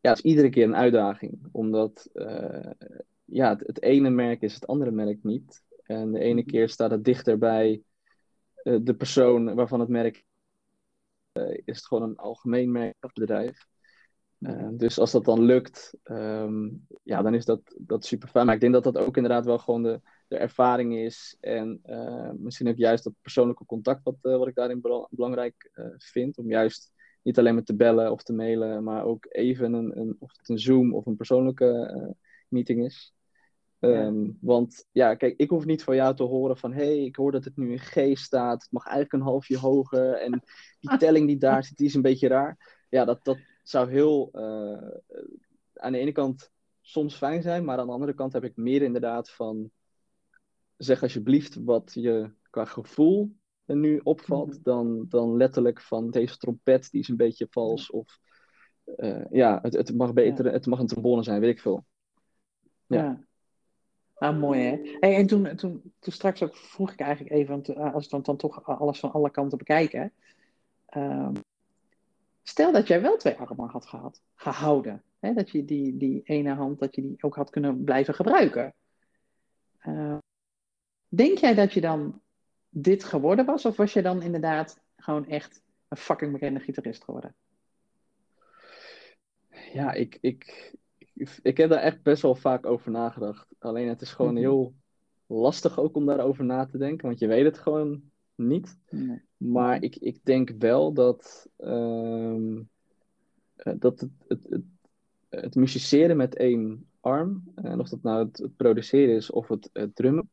ja, 0.00 0.10
het 0.10 0.18
is 0.18 0.24
iedere 0.24 0.48
keer 0.48 0.64
een 0.64 0.76
uitdaging. 0.76 1.48
Omdat, 1.52 2.10
ja, 3.24 3.48
het, 3.48 3.66
het, 3.66 3.82
ene 3.82 4.10
merk 4.10 4.42
is 4.42 4.54
het 4.54 4.66
andere 4.66 4.90
merk 4.90 5.22
niet. 5.22 5.62
En 5.82 6.12
de 6.12 6.18
ene 6.18 6.40
mhm. 6.40 6.50
keer 6.50 6.68
staat 6.68 6.90
het 6.90 7.04
dichter 7.04 7.38
bij 7.38 7.82
de 8.62 8.94
persoon 8.96 9.54
waarvan 9.54 9.80
het 9.80 9.88
merk 9.88 10.24
is 11.64 11.76
het 11.76 11.86
gewoon 11.86 12.02
een 12.02 12.16
algemeen 12.16 12.72
merkbedrijf. 12.72 13.66
Uh, 14.38 14.68
dus 14.72 14.98
als 14.98 15.10
dat 15.10 15.24
dan 15.24 15.42
lukt, 15.42 15.94
um, 16.04 16.86
ja, 17.02 17.22
dan 17.22 17.34
is 17.34 17.44
dat, 17.44 17.60
dat 17.78 18.04
super 18.04 18.28
fijn. 18.28 18.46
Maar 18.46 18.54
ik 18.54 18.60
denk 18.60 18.72
dat 18.72 18.84
dat 18.84 18.98
ook 18.98 19.16
inderdaad 19.16 19.44
wel 19.44 19.58
gewoon 19.58 19.82
de, 19.82 20.00
de 20.28 20.36
ervaring 20.36 20.96
is. 20.96 21.36
En 21.40 21.80
uh, 21.86 22.30
misschien 22.36 22.68
ook 22.68 22.76
juist 22.76 23.04
dat 23.04 23.12
persoonlijke 23.20 23.66
contact, 23.66 24.02
wat, 24.02 24.16
wat 24.20 24.46
ik 24.46 24.54
daarin 24.54 24.80
belangrijk 25.10 25.70
vind. 25.98 26.38
Om 26.38 26.50
juist 26.50 26.92
niet 27.22 27.38
alleen 27.38 27.54
maar 27.54 27.62
te 27.62 27.76
bellen 27.76 28.12
of 28.12 28.22
te 28.22 28.32
mailen, 28.32 28.84
maar 28.84 29.04
ook 29.04 29.26
even 29.28 29.72
een, 29.72 29.98
een, 29.98 30.16
of 30.18 30.36
het 30.36 30.48
een 30.48 30.58
Zoom 30.58 30.94
of 30.94 31.06
een 31.06 31.16
persoonlijke 31.16 32.16
meeting 32.48 32.84
is. 32.84 33.14
Um, 33.84 34.24
ja. 34.24 34.32
Want 34.40 34.88
ja, 34.92 35.14
kijk, 35.14 35.34
ik 35.36 35.50
hoef 35.50 35.64
niet 35.64 35.82
van 35.82 35.96
jou 35.96 36.14
te 36.14 36.22
horen 36.22 36.56
van 36.56 36.72
hé, 36.72 36.84
hey, 36.84 37.04
ik 37.04 37.16
hoor 37.16 37.32
dat 37.32 37.44
het 37.44 37.56
nu 37.56 37.70
in 37.72 37.78
G 37.78 38.18
staat. 38.18 38.62
Het 38.62 38.72
mag 38.72 38.84
eigenlijk 38.84 39.12
een 39.12 39.28
halfje 39.28 39.58
hoger. 39.58 40.12
En 40.14 40.42
die 40.80 40.96
telling 40.96 41.26
die 41.26 41.38
daar 41.38 41.64
zit, 41.64 41.76
die 41.76 41.86
is 41.86 41.94
een 41.94 42.02
beetje 42.02 42.28
raar. 42.28 42.84
Ja, 42.88 43.04
dat, 43.04 43.24
dat 43.24 43.38
zou 43.62 43.90
heel 43.90 44.30
uh, 44.32 44.90
aan 45.74 45.92
de 45.92 45.98
ene 45.98 46.12
kant 46.12 46.50
soms 46.80 47.14
fijn 47.14 47.42
zijn, 47.42 47.64
maar 47.64 47.78
aan 47.78 47.86
de 47.86 47.92
andere 47.92 48.14
kant 48.14 48.32
heb 48.32 48.44
ik 48.44 48.56
meer 48.56 48.82
inderdaad 48.82 49.30
van 49.30 49.70
zeg 50.76 51.02
alsjeblieft 51.02 51.54
wat 51.64 51.90
je 51.94 52.30
qua 52.50 52.64
gevoel 52.64 53.36
er 53.64 53.76
nu 53.76 54.00
opvalt, 54.02 54.46
mm 54.46 54.52
-hmm. 54.52 54.62
dan, 54.62 55.06
dan 55.08 55.36
letterlijk 55.36 55.80
van 55.80 56.10
deze 56.10 56.36
trompet 56.36 56.90
die 56.90 57.00
is 57.00 57.08
een 57.08 57.16
beetje 57.16 57.46
vals. 57.50 57.90
Of 57.90 58.18
uh, 58.96 59.24
ja, 59.30 59.58
het, 59.62 59.72
het 59.72 59.94
mag 59.94 60.12
beter, 60.12 60.44
ja. 60.44 60.52
het 60.52 60.66
mag 60.66 60.78
een 60.78 60.86
trombone 60.86 61.22
zijn, 61.22 61.40
weet 61.40 61.50
ik 61.50 61.60
veel. 61.60 61.86
ja. 62.86 63.02
ja. 63.02 63.30
Ah, 64.22 64.38
mooi 64.38 64.60
hè. 64.60 64.98
En 64.98 65.26
toen, 65.26 65.56
toen, 65.56 65.94
toen 65.98 66.12
straks 66.12 66.42
ook 66.42 66.56
vroeg 66.56 66.92
ik 66.92 67.00
eigenlijk 67.00 67.34
even, 67.34 67.64
eh, 67.64 67.94
als 67.94 68.04
we 68.04 68.10
dan, 68.10 68.22
dan 68.22 68.36
toch 68.36 68.64
alles 68.64 69.00
van 69.00 69.12
alle 69.12 69.30
kanten 69.30 69.58
bekijken. 69.58 70.12
Um, 70.96 71.32
stel 72.42 72.72
dat 72.72 72.86
jij 72.86 73.02
wel 73.02 73.16
twee 73.16 73.34
armen 73.34 73.68
had 73.68 73.86
gehad, 73.86 74.22
gehouden. 74.34 75.02
Hè? 75.18 75.34
Dat 75.34 75.50
je 75.50 75.64
die, 75.64 75.96
die 75.96 76.22
ene 76.24 76.54
hand, 76.54 76.78
dat 76.78 76.94
je 76.94 77.02
die 77.02 77.22
ook 77.22 77.36
had 77.36 77.50
kunnen 77.50 77.84
blijven 77.84 78.14
gebruiken. 78.14 78.74
Uh, 79.86 80.18
denk 81.08 81.38
jij 81.38 81.54
dat 81.54 81.72
je 81.72 81.80
dan 81.80 82.20
dit 82.68 83.04
geworden 83.04 83.44
was? 83.44 83.64
Of 83.64 83.76
was 83.76 83.92
je 83.92 84.02
dan 84.02 84.22
inderdaad 84.22 84.80
gewoon 84.96 85.28
echt 85.28 85.62
een 85.88 85.96
fucking 85.96 86.32
bekende 86.32 86.60
gitarist 86.60 87.04
geworden? 87.04 87.34
Ja, 89.72 89.92
ik, 89.92 90.18
ik, 90.20 90.72
ik 91.42 91.56
heb 91.56 91.70
daar 91.70 91.78
echt 91.78 92.02
best 92.02 92.22
wel 92.22 92.34
vaak 92.34 92.66
over 92.66 92.90
nagedacht. 92.90 93.46
Alleen 93.58 93.88
het 93.88 94.00
is 94.00 94.12
gewoon 94.12 94.32
mhm. 94.32 94.42
heel 94.42 94.74
lastig 95.26 95.78
ook 95.78 95.96
om 95.96 96.06
daarover 96.06 96.44
na 96.44 96.66
te 96.66 96.78
denken, 96.78 97.06
want 97.06 97.18
je 97.18 97.26
weet 97.26 97.44
het 97.44 97.58
gewoon 97.58 98.02
niet. 98.34 98.78
Nee. 98.90 99.22
Maar 99.36 99.82
ik, 99.82 99.96
ik 99.96 100.24
denk 100.24 100.50
wel 100.58 100.92
dat, 100.92 101.48
um, 101.58 102.68
dat 103.54 104.00
het, 104.00 104.10
het, 104.28 104.40
het, 104.48 104.64
het 105.28 105.54
musiceren 105.54 106.16
met 106.16 106.36
één 106.36 106.86
arm, 107.00 107.42
en 107.54 107.80
of 107.80 107.88
dat 107.88 108.02
nou 108.02 108.26
het, 108.26 108.38
het 108.38 108.56
produceren 108.56 109.14
is 109.14 109.30
of 109.30 109.48
het, 109.48 109.70
het, 109.72 109.94
drummen, 109.94 110.30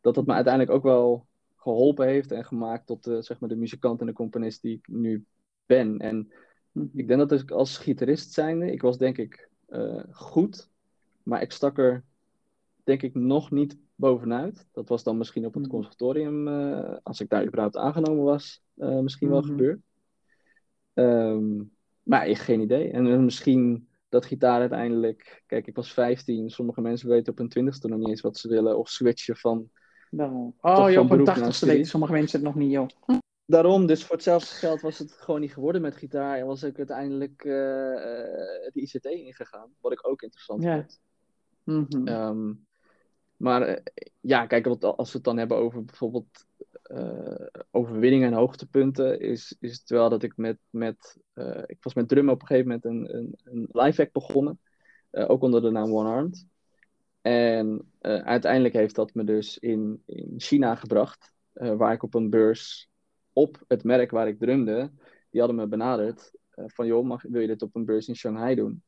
dat 0.00 0.14
dat 0.14 0.26
me 0.26 0.32
uiteindelijk 0.32 0.74
ook 0.74 0.82
wel 0.82 1.26
geholpen 1.56 2.06
heeft 2.06 2.32
en 2.32 2.44
gemaakt 2.44 2.86
tot 2.86 3.04
de, 3.04 3.22
zeg 3.22 3.40
maar, 3.40 3.48
de 3.48 3.56
muzikant 3.56 4.00
en 4.00 4.06
de 4.06 4.12
componist 4.12 4.62
die 4.62 4.76
ik 4.76 4.88
nu 4.88 5.24
ben. 5.66 5.98
En 5.98 6.32
mhm. 6.72 6.86
ik 6.92 7.08
denk 7.08 7.28
dat 7.28 7.40
ik 7.40 7.50
als 7.50 7.78
gitarist 7.78 8.32
zijnde, 8.32 8.72
ik 8.72 8.82
was 8.82 8.98
denk 8.98 9.18
ik 9.18 9.50
uh, 9.72 10.02
goed. 10.10 10.70
Maar 11.22 11.42
ik 11.42 11.52
stak 11.52 11.78
er, 11.78 12.04
denk 12.84 13.02
ik, 13.02 13.14
nog 13.14 13.50
niet 13.50 13.76
bovenuit. 13.94 14.66
Dat 14.72 14.88
was 14.88 15.02
dan 15.02 15.16
misschien 15.16 15.46
op 15.46 15.54
het 15.54 15.62
hmm. 15.62 15.72
conservatorium, 15.72 16.48
uh, 16.48 16.96
als 17.02 17.20
ik 17.20 17.28
daar 17.28 17.46
überhaupt 17.46 17.76
aangenomen 17.76 18.24
was, 18.24 18.62
uh, 18.76 18.98
misschien 18.98 19.28
wel 19.28 19.40
mm 19.40 19.48
-hmm. 19.48 19.56
gebeurd. 19.56 19.80
Um, 20.94 21.72
maar 22.02 22.26
ik 22.26 22.38
geen 22.38 22.60
idee. 22.60 22.90
En 22.90 23.24
misschien 23.24 23.88
dat 24.08 24.26
gitaar 24.26 24.60
uiteindelijk. 24.60 25.42
Kijk, 25.46 25.66
ik 25.66 25.76
was 25.76 25.92
15. 25.92 26.50
Sommige 26.50 26.80
mensen 26.80 27.08
weten 27.08 27.32
op 27.32 27.38
hun 27.38 27.48
twintigste 27.48 27.88
nog 27.88 27.98
niet 27.98 28.08
eens 28.08 28.20
wat 28.20 28.38
ze 28.38 28.48
willen. 28.48 28.78
Of 28.78 28.88
switchen 28.88 29.36
van. 29.36 29.70
Daarom. 30.10 30.54
Oh, 30.60 30.90
joh, 30.90 31.04
op 31.04 31.10
een 31.10 31.24
tachtigste 31.24 31.66
weten 31.66 31.86
sommige 31.86 32.12
mensen 32.12 32.38
het 32.38 32.48
nog 32.48 32.56
niet, 32.56 32.70
joh. 32.70 32.88
Daarom, 33.52 33.86
dus 33.86 34.04
voor 34.04 34.14
hetzelfde 34.14 34.54
geld 34.54 34.80
was 34.80 34.98
het 34.98 35.12
gewoon 35.12 35.40
niet 35.40 35.52
geworden 35.52 35.82
met 35.82 35.96
gitaar. 35.96 36.38
En 36.38 36.46
was 36.46 36.62
ik 36.62 36.78
uiteindelijk 36.78 37.44
uh, 37.44 37.52
de 37.52 38.70
ICT 38.72 39.04
ingegaan. 39.04 39.70
Wat 39.80 39.92
ik 39.92 40.08
ook 40.08 40.22
interessant 40.22 40.62
ja. 40.62 40.76
vond. 40.76 41.00
Mm 41.64 42.64
maar 43.36 43.68
uh, 43.68 43.76
ja, 44.20 44.46
kijk, 44.46 44.66
als 44.66 45.10
we 45.10 45.16
het 45.16 45.24
dan 45.24 45.36
hebben 45.36 45.56
over 45.56 45.84
bijvoorbeeld 45.84 46.46
uh, 46.86 47.46
overwinningen 47.70 48.28
en 48.28 48.36
hoogtepunten, 48.36 49.20
is, 49.20 49.56
is 49.60 49.78
het 49.78 49.90
wel 49.90 50.08
dat 50.08 50.22
ik 50.22 50.36
met, 50.36 50.58
met 50.70 51.18
ik 51.66 51.82
was 51.82 51.94
met 51.94 52.08
drum 52.08 52.28
op 52.28 52.40
een 52.40 52.46
gegeven 52.46 52.68
moment 52.68 52.84
een, 52.84 53.16
een, 53.16 53.38
een 53.44 53.68
live 53.72 54.02
act 54.02 54.12
begonnen. 54.12 54.60
ook 55.10 55.42
onder 55.42 55.62
de 55.62 55.70
naam 55.70 55.92
One 55.92 56.08
Armed. 56.08 56.46
En 57.20 57.92
uiteindelijk 58.00 58.74
heeft 58.74 58.94
dat 58.94 59.14
me 59.14 59.24
dus 59.24 59.58
in, 59.58 60.02
in 60.06 60.34
China 60.36 60.74
gebracht, 60.74 61.32
waar 61.52 61.92
ik 61.92 62.02
op 62.02 62.14
een 62.14 62.30
beurs 62.30 62.90
op 63.32 63.64
het 63.68 63.84
merk 63.84 64.10
waar 64.10 64.28
ik 64.28 64.38
drumde, 64.38 64.90
die 65.30 65.40
hadden 65.40 65.58
me 65.58 65.66
benaderd 65.66 66.32
van 66.66 66.86
joh, 66.86 67.04
mag, 67.04 67.22
wil 67.22 67.40
je 67.40 67.46
dit 67.46 67.62
op 67.62 67.74
een 67.74 67.84
beurs 67.84 68.08
in 68.08 68.16
Shanghai 68.16 68.54
doen? 68.54 68.82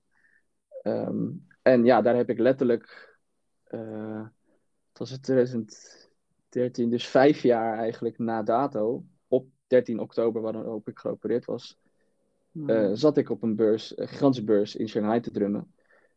Um, 0.83 1.47
en 1.63 1.85
ja, 1.85 2.03
daar 2.03 2.17
heb 2.17 2.31
ik 2.31 2.39
letterlijk, 2.39 3.17
uh, 3.71 4.27
het 4.89 4.99
was 4.99 5.11
het 5.11 5.23
2013, 5.23 6.91
dus 6.91 7.07
vijf 7.07 7.43
jaar 7.43 7.79
eigenlijk 7.79 8.19
na 8.19 8.43
dato, 8.43 9.05
op 9.29 9.49
13 9.67 9.99
oktober, 9.99 10.43
waarop 10.43 10.89
ik 10.89 10.99
geopereerd 10.99 11.45
was, 11.45 11.79
uh, 12.53 12.91
zat 12.93 13.17
ik 13.17 13.31
op 13.31 13.43
een 13.43 13.57
beurs, 13.57 13.99
een 13.99 14.09
gigantische 14.09 14.45
beurs 14.45 14.77
in 14.77 14.89
Shanghai 14.89 15.21
te 15.21 15.31
drummen. 15.31 15.75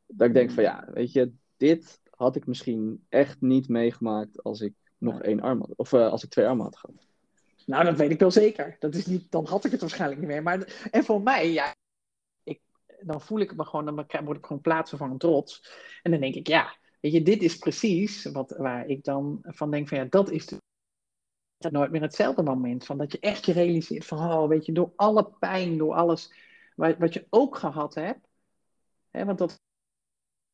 Dat 0.07 0.27
ik 0.27 0.33
denk 0.33 0.51
van 0.51 0.63
ja, 0.63 0.87
weet 0.93 1.11
je, 1.11 1.31
dit 1.57 2.01
had 2.09 2.35
ik 2.35 2.47
misschien 2.47 3.05
echt 3.09 3.41
niet 3.41 3.67
meegemaakt 3.67 4.43
als 4.43 4.61
ik 4.61 4.73
nog 4.97 5.21
één 5.21 5.39
arm 5.39 5.59
had, 5.59 5.75
of 5.75 5.93
als 5.93 6.23
ik 6.23 6.29
twee 6.29 6.47
armen 6.47 6.65
had 6.65 6.77
gehad. 6.77 7.06
Nou, 7.67 7.83
dat 7.83 7.97
weet 7.97 8.11
ik 8.11 8.19
wel 8.19 8.31
zeker. 8.31 8.75
Dat 8.79 8.95
is 8.95 9.05
niet, 9.05 9.31
dan 9.31 9.45
had 9.45 9.65
ik 9.65 9.71
het 9.71 9.81
waarschijnlijk 9.81 10.19
niet 10.19 10.29
meer. 10.29 10.43
Maar, 10.43 10.87
en 10.91 11.03
voor 11.03 11.21
mij, 11.21 11.51
ja, 11.51 11.75
dan 12.99 13.21
voel 13.21 13.39
ik 13.39 13.55
me 13.55 13.65
gewoon, 13.65 13.85
dan 13.85 14.05
word 14.23 14.37
ik 14.37 14.45
gewoon 14.45 14.61
plaatsvervangend 14.61 15.19
trots. 15.19 15.69
En 16.01 16.11
dan 16.11 16.19
denk 16.19 16.35
ik, 16.35 16.47
ja, 16.47 16.77
weet 16.99 17.11
je, 17.11 17.23
dit 17.23 17.41
is 17.41 17.57
precies 17.57 18.25
wat, 18.25 18.51
waar 18.57 18.87
ik 18.87 19.03
dan 19.03 19.39
van 19.41 19.71
denk 19.71 19.87
van 19.87 19.97
ja, 19.97 20.05
dat 20.09 20.31
is 20.31 20.45
de, 20.45 20.57
nooit 21.57 21.91
meer 21.91 22.01
hetzelfde 22.01 22.43
moment. 22.43 22.85
Van 22.85 22.97
dat 22.97 23.11
je 23.11 23.19
echt 23.19 23.45
je 23.45 23.53
realiseert 23.53 24.05
van, 24.05 24.17
oh, 24.17 24.47
weet 24.47 24.65
je, 24.65 24.71
door 24.71 24.93
alle 24.95 25.31
pijn, 25.39 25.77
door 25.77 25.93
alles 25.93 26.33
wat, 26.75 26.97
wat 26.97 27.13
je 27.13 27.27
ook 27.29 27.57
gehad 27.57 27.95
hebt. 27.95 28.27
Hè, 29.09 29.25
want 29.25 29.37
dat 29.37 29.61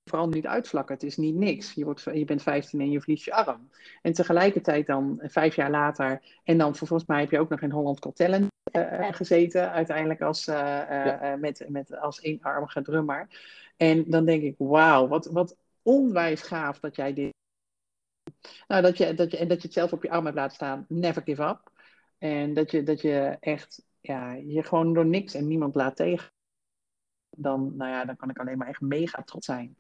vooral 0.10 0.28
niet 0.28 0.48
uitvlakken. 0.48 0.94
Het 0.94 1.04
is 1.04 1.18
niet 1.18 1.36
niks. 1.36 1.74
Je, 1.74 1.84
wordt, 1.84 2.04
je 2.14 2.26
bent 2.26 2.42
15 2.42 2.80
en 2.80 2.92
je 2.92 3.00
verliest 3.00 3.26
je 3.26 3.34
arm. 3.34 3.70
En 4.02 4.14
tegelijkertijd 4.14 4.88
dan, 4.88 5.20
vijf 5.24 5.56
jaar 5.56 5.70
later, 5.70 6.22
en 6.44 6.58
dan 6.58 6.76
volgens 6.76 7.06
mij 7.06 7.20
heb 7.20 7.32
je 7.32 7.40
ook 7.40 7.50
nog 7.50 7.62
in 7.62 7.72
Holland 7.72 8.04
Got 8.04 8.16
Talent 8.16 8.52
uh, 8.72 9.08
gezeten, 9.12 9.72
uiteindelijk 9.72 10.22
als, 10.22 10.48
uh, 10.48 10.56
ja. 10.56 11.36
met, 11.40 11.66
met, 11.68 11.98
als 11.98 12.22
eenarmige 12.22 12.82
drummer. 12.82 13.28
En 13.78 14.04
dan 14.10 14.26
denk 14.26 14.44
ik, 14.44 14.56
wauw, 14.58 15.08
wat, 15.08 15.26
wat 15.26 15.58
onwijs 15.82 16.42
gaaf 16.42 16.80
dat 16.80 16.96
jij 16.96 17.14
dit. 17.14 17.32
Nou, 18.68 18.82
dat 18.82 18.98
je, 18.98 19.14
dat 19.14 19.32
je, 19.32 19.38
en 19.38 19.48
dat 19.48 19.58
je 19.58 19.68
het 19.68 19.74
zelf 19.74 19.94
op 19.94 20.04
je 20.04 20.10
arm 20.10 20.26
hebt 20.26 20.38
laten 20.38 20.56
staan, 20.56 20.86
never 20.90 21.22
give 21.26 21.44
up. 21.44 21.72
En 22.18 22.54
dat 22.54 22.72
je, 22.72 22.84
dat 22.84 23.02
je 23.02 23.38
echt, 23.40 23.84
ja, 24.02 24.34
je 24.34 24.64
gewoon 24.64 24.94
door 24.94 25.06
niks 25.06 25.34
en 25.34 25.48
niemand 25.48 25.76
laat 25.76 25.96
tegen. 25.96 26.33
Dan, 27.36 27.74
nou 27.76 27.92
ja, 27.92 28.06
dan 28.06 28.16
kan 28.16 28.30
ik 28.30 28.40
alleen 28.40 28.58
maar 28.58 28.68
echt 28.68 28.82
mega 28.82 29.22
trots 29.22 29.46
zijn 29.46 29.76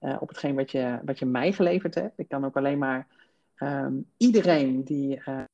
uh, 0.00 0.16
op 0.20 0.28
hetgeen 0.28 0.54
wat 0.54 0.70
je, 0.70 0.98
wat 1.04 1.18
je 1.18 1.26
mij 1.26 1.52
geleverd 1.52 1.94
hebt. 1.94 2.18
Ik 2.18 2.28
kan 2.28 2.44
ook 2.44 2.56
alleen 2.56 2.78
maar 2.78 3.06
um, 3.56 4.10
iedereen 4.16 4.84
die 4.84 5.22
uh, 5.26 5.44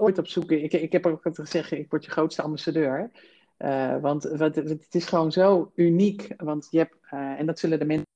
ooit 0.00 0.18
op 0.18 0.26
zoek 0.26 0.50
is. 0.50 0.62
Ik, 0.62 0.72
ik 0.72 0.92
heb 0.92 1.06
ook 1.06 1.20
gezegd, 1.32 1.70
ik 1.70 1.90
word 1.90 2.04
je 2.04 2.10
grootste 2.10 2.42
ambassadeur. 2.42 3.10
Uh, 3.58 4.00
want 4.00 4.22
het 4.22 4.94
is 4.94 5.04
gewoon 5.04 5.32
zo 5.32 5.72
uniek. 5.74 6.34
Want 6.36 6.68
je 6.70 6.78
hebt, 6.78 6.96
en 7.10 7.46
dat 7.46 7.58
zullen 7.58 7.78
de 7.78 7.84
mensen, 7.84 8.06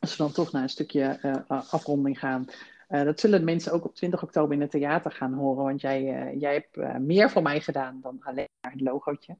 als 0.00 0.16
we 0.16 0.22
dan 0.22 0.32
toch 0.32 0.52
naar 0.52 0.62
een 0.62 0.68
stukje 0.68 1.44
afronding 1.46 2.18
gaan. 2.18 2.44
dat 2.88 3.20
zullen 3.20 3.38
de 3.38 3.44
mensen 3.44 3.72
ook 3.72 3.84
op 3.84 3.94
20 3.94 4.22
oktober 4.22 4.54
in 4.54 4.60
het 4.60 4.70
theater 4.70 5.10
gaan 5.10 5.32
horen. 5.32 5.64
Want 5.64 5.80
jij, 5.80 6.02
jij 6.38 6.52
hebt 6.52 7.00
meer 7.00 7.30
voor 7.30 7.42
mij 7.42 7.60
gedaan 7.60 8.00
dan 8.02 8.18
alleen 8.20 8.48
maar 8.60 8.72
het 8.72 8.80
logootje. 8.80 9.36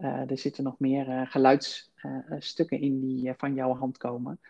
Er 0.00 0.38
zitten 0.38 0.64
nog 0.64 0.78
meer 0.78 1.26
geluidsstukken 1.26 2.80
in 2.80 3.00
die 3.00 3.34
van 3.36 3.54
jouw 3.54 3.76
hand 3.76 3.96
komen. 3.96 4.40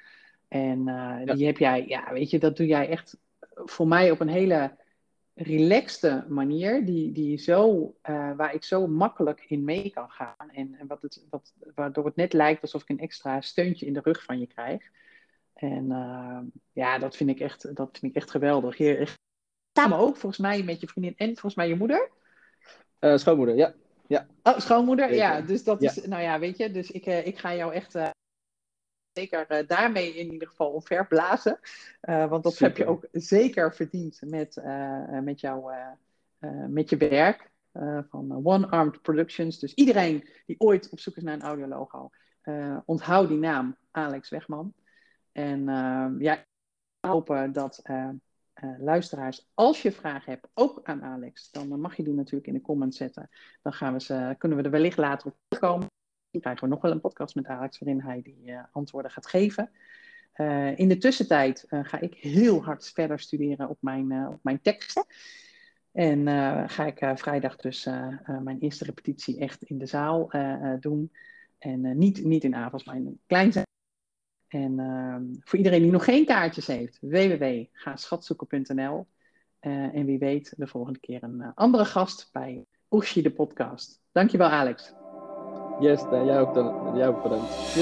En 0.49 0.85
die 1.25 1.47
heb 1.47 1.57
jij, 1.57 1.87
ja, 1.87 2.13
weet 2.13 2.31
je, 2.31 2.39
dat 2.39 2.57
doe 2.57 2.67
jij 2.67 2.89
echt 2.89 3.19
voor 3.55 3.89
mij 3.89 4.11
op 4.11 4.21
een 4.21 4.29
hele 4.29 4.77
relaxte 5.35 6.25
manier, 6.29 6.85
die, 6.85 7.13
die 7.13 7.39
zo, 7.39 7.95
uh, 8.09 8.37
waar 8.37 8.55
ik 8.55 8.65
zo 8.65 8.87
makkelijk 8.87 9.45
in 9.49 9.65
mee 9.65 9.91
kan 9.91 10.11
gaan. 10.11 10.51
En, 10.53 10.75
en 10.75 10.87
wat 10.87 11.03
het, 11.03 11.27
wat, 11.31 11.55
waardoor 11.75 12.05
het 12.05 12.17
net 12.17 12.33
lijkt 12.33 12.63
alsof 12.63 12.83
ik 12.83 12.89
een 12.89 12.99
extra 12.99 13.41
steuntje 13.41 13.87
in 13.87 13.93
de 13.93 14.01
rug 14.03 14.25
van 14.25 14.39
je 14.39 14.47
krijg. 14.47 14.91
En 15.55 15.85
uh, 15.85 16.39
ja, 16.73 16.99
dat 16.99 17.17
vind 17.17 17.31
ik 17.31 17.41
echt, 17.41 17.77
dat 17.77 17.99
vind 17.99 18.13
ik 18.13 18.23
echt 18.23 18.31
geweldig. 18.31 18.77
Je, 18.77 19.09
samen 19.73 19.99
ook, 19.99 20.17
volgens 20.17 20.41
mij, 20.41 20.63
met 20.63 20.81
je 20.81 20.89
vriendin 20.89 21.17
en 21.17 21.27
volgens 21.27 21.55
mij 21.55 21.69
je 21.69 21.77
moeder. 21.77 22.11
schoonmoeder, 23.01 23.57
ja. 23.57 23.75
Ja. 24.11 24.27
Oh, 24.43 24.59
schoonmoeder, 24.59 25.15
ja. 25.15 25.41
Dus 25.41 25.65
dat 25.65 25.83
is, 25.83 26.05
nou 26.05 26.23
ja, 26.23 26.39
weet 26.39 26.57
je, 26.57 26.71
dus 26.71 26.91
ik, 26.91 27.07
ik 27.07 27.39
ga 27.39 27.55
jou 27.55 27.73
echt 27.73 27.97
zeker 29.13 29.47
uh, 29.49 29.67
daarmee 29.67 30.15
in 30.15 30.33
ieder 30.33 30.49
geval 30.49 30.71
omverblazen. 30.71 31.59
Uh, 32.03 32.29
want 32.29 32.43
dat 32.43 32.53
Super. 32.53 32.67
heb 32.67 32.77
je 32.77 32.87
ook 32.87 33.09
zeker 33.13 33.75
verdiend 33.75 34.21
met, 34.27 34.63
met, 35.23 35.41
jou, 35.41 35.73
met 36.69 36.91
je 36.91 36.97
werk 36.97 37.51
van 38.11 38.41
One 38.45 38.67
Armed 38.67 39.03
Productions. 39.03 39.59
Dus 39.59 39.75
iedereen 39.75 40.29
die 40.47 40.61
ooit 40.61 40.89
op 40.91 41.01
zoek 41.01 41.17
is 41.17 41.23
naar 41.23 41.35
een 41.35 41.43
audiologo, 41.43 42.11
onthoud 42.85 43.29
die 43.29 43.39
naam 43.39 43.77
Alex 43.91 44.29
Wegman. 44.29 44.75
En 45.33 45.65
ja, 46.19 46.39
ik 46.39 46.47
hoop 47.01 47.49
dat 47.53 47.83
luisteraars, 48.79 49.51
als 49.55 49.83
je 49.83 49.93
vragen 49.93 50.33
hebt, 50.33 50.49
ook 50.55 50.81
aan 50.83 51.03
Alex, 51.03 51.51
dan 51.51 51.81
mag 51.81 51.97
je 51.97 52.03
die 52.03 52.15
natuurlijk 52.15 52.47
in 52.47 52.55
de 52.55 52.61
comments 52.61 52.97
zetten. 52.97 53.29
Dan 53.63 53.73
gaan 53.73 53.93
we 53.93 54.01
ze, 54.01 54.35
kunnen 54.39 54.59
we 54.59 54.65
er 54.65 54.71
wellicht 54.71 54.99
later 54.99 55.27
op 55.27 55.37
terugkomen. 55.49 55.87
Dan 56.31 56.41
krijgen 56.41 56.63
we 56.63 56.75
nog 56.75 56.83
wel 56.83 56.91
een 56.91 57.01
podcast 57.01 57.35
met 57.35 57.47
Alex 57.47 57.79
waarin 57.79 58.01
hij 58.01 58.23
die 58.23 58.43
uh, 58.45 58.63
antwoorden 58.73 59.11
gaat 59.11 59.27
geven. 59.27 59.71
In 60.77 60.89
de 60.89 60.99
tussentijd 60.99 61.65
ga 61.69 62.01
ik 62.01 62.15
heel 62.15 62.65
hard 62.65 62.89
verder 62.89 63.21
studeren 63.21 63.69
op 63.69 63.79
mijn, 63.81 64.27
op 64.27 64.39
mijn 64.43 64.61
teksten. 64.61 65.05
En 65.93 66.29
ga 66.69 66.87
ik 66.87 67.19
vrijdag 67.19 67.57
dus 67.57 67.85
mijn 68.43 68.59
eerste 68.59 68.85
repetitie 68.85 69.39
echt 69.39 69.63
in 69.63 69.79
de 69.79 69.87
zaal 69.87 70.31
doen. 70.81 71.13
En 71.59 71.99
niet, 71.99 72.25
niet 72.25 72.45
in 72.45 72.55
avonds, 72.55 72.85
maar 72.85 72.97
in 72.97 73.07
een 73.07 73.21
klein 73.27 73.53
zaal. 73.53 73.65
En 74.51 74.79
ehm, 74.79 75.23
voor 75.41 75.59
iedereen 75.59 75.83
die 75.83 75.91
nog 75.91 76.05
geen 76.05 76.25
kaartjes 76.25 76.67
heeft, 76.67 76.99
www.gaschatzoeken.nl. 77.01 79.07
en 79.61 80.05
wie 80.05 80.19
weet 80.19 80.55
de 80.57 80.67
volgende 80.67 80.99
keer 80.99 81.23
een 81.23 81.55
andere 81.55 81.85
gast 81.85 82.29
bij 82.33 82.65
Oeshi 82.91 83.23
de 83.23 83.31
podcast. 83.31 84.01
Dankjewel 84.13 84.49
Alex. 84.49 84.93
Yes, 85.81 86.03
ook, 86.41 86.55
dan, 86.55 86.97
jij 86.97 87.09
ook 87.09 87.23
bedankt. 87.23 87.75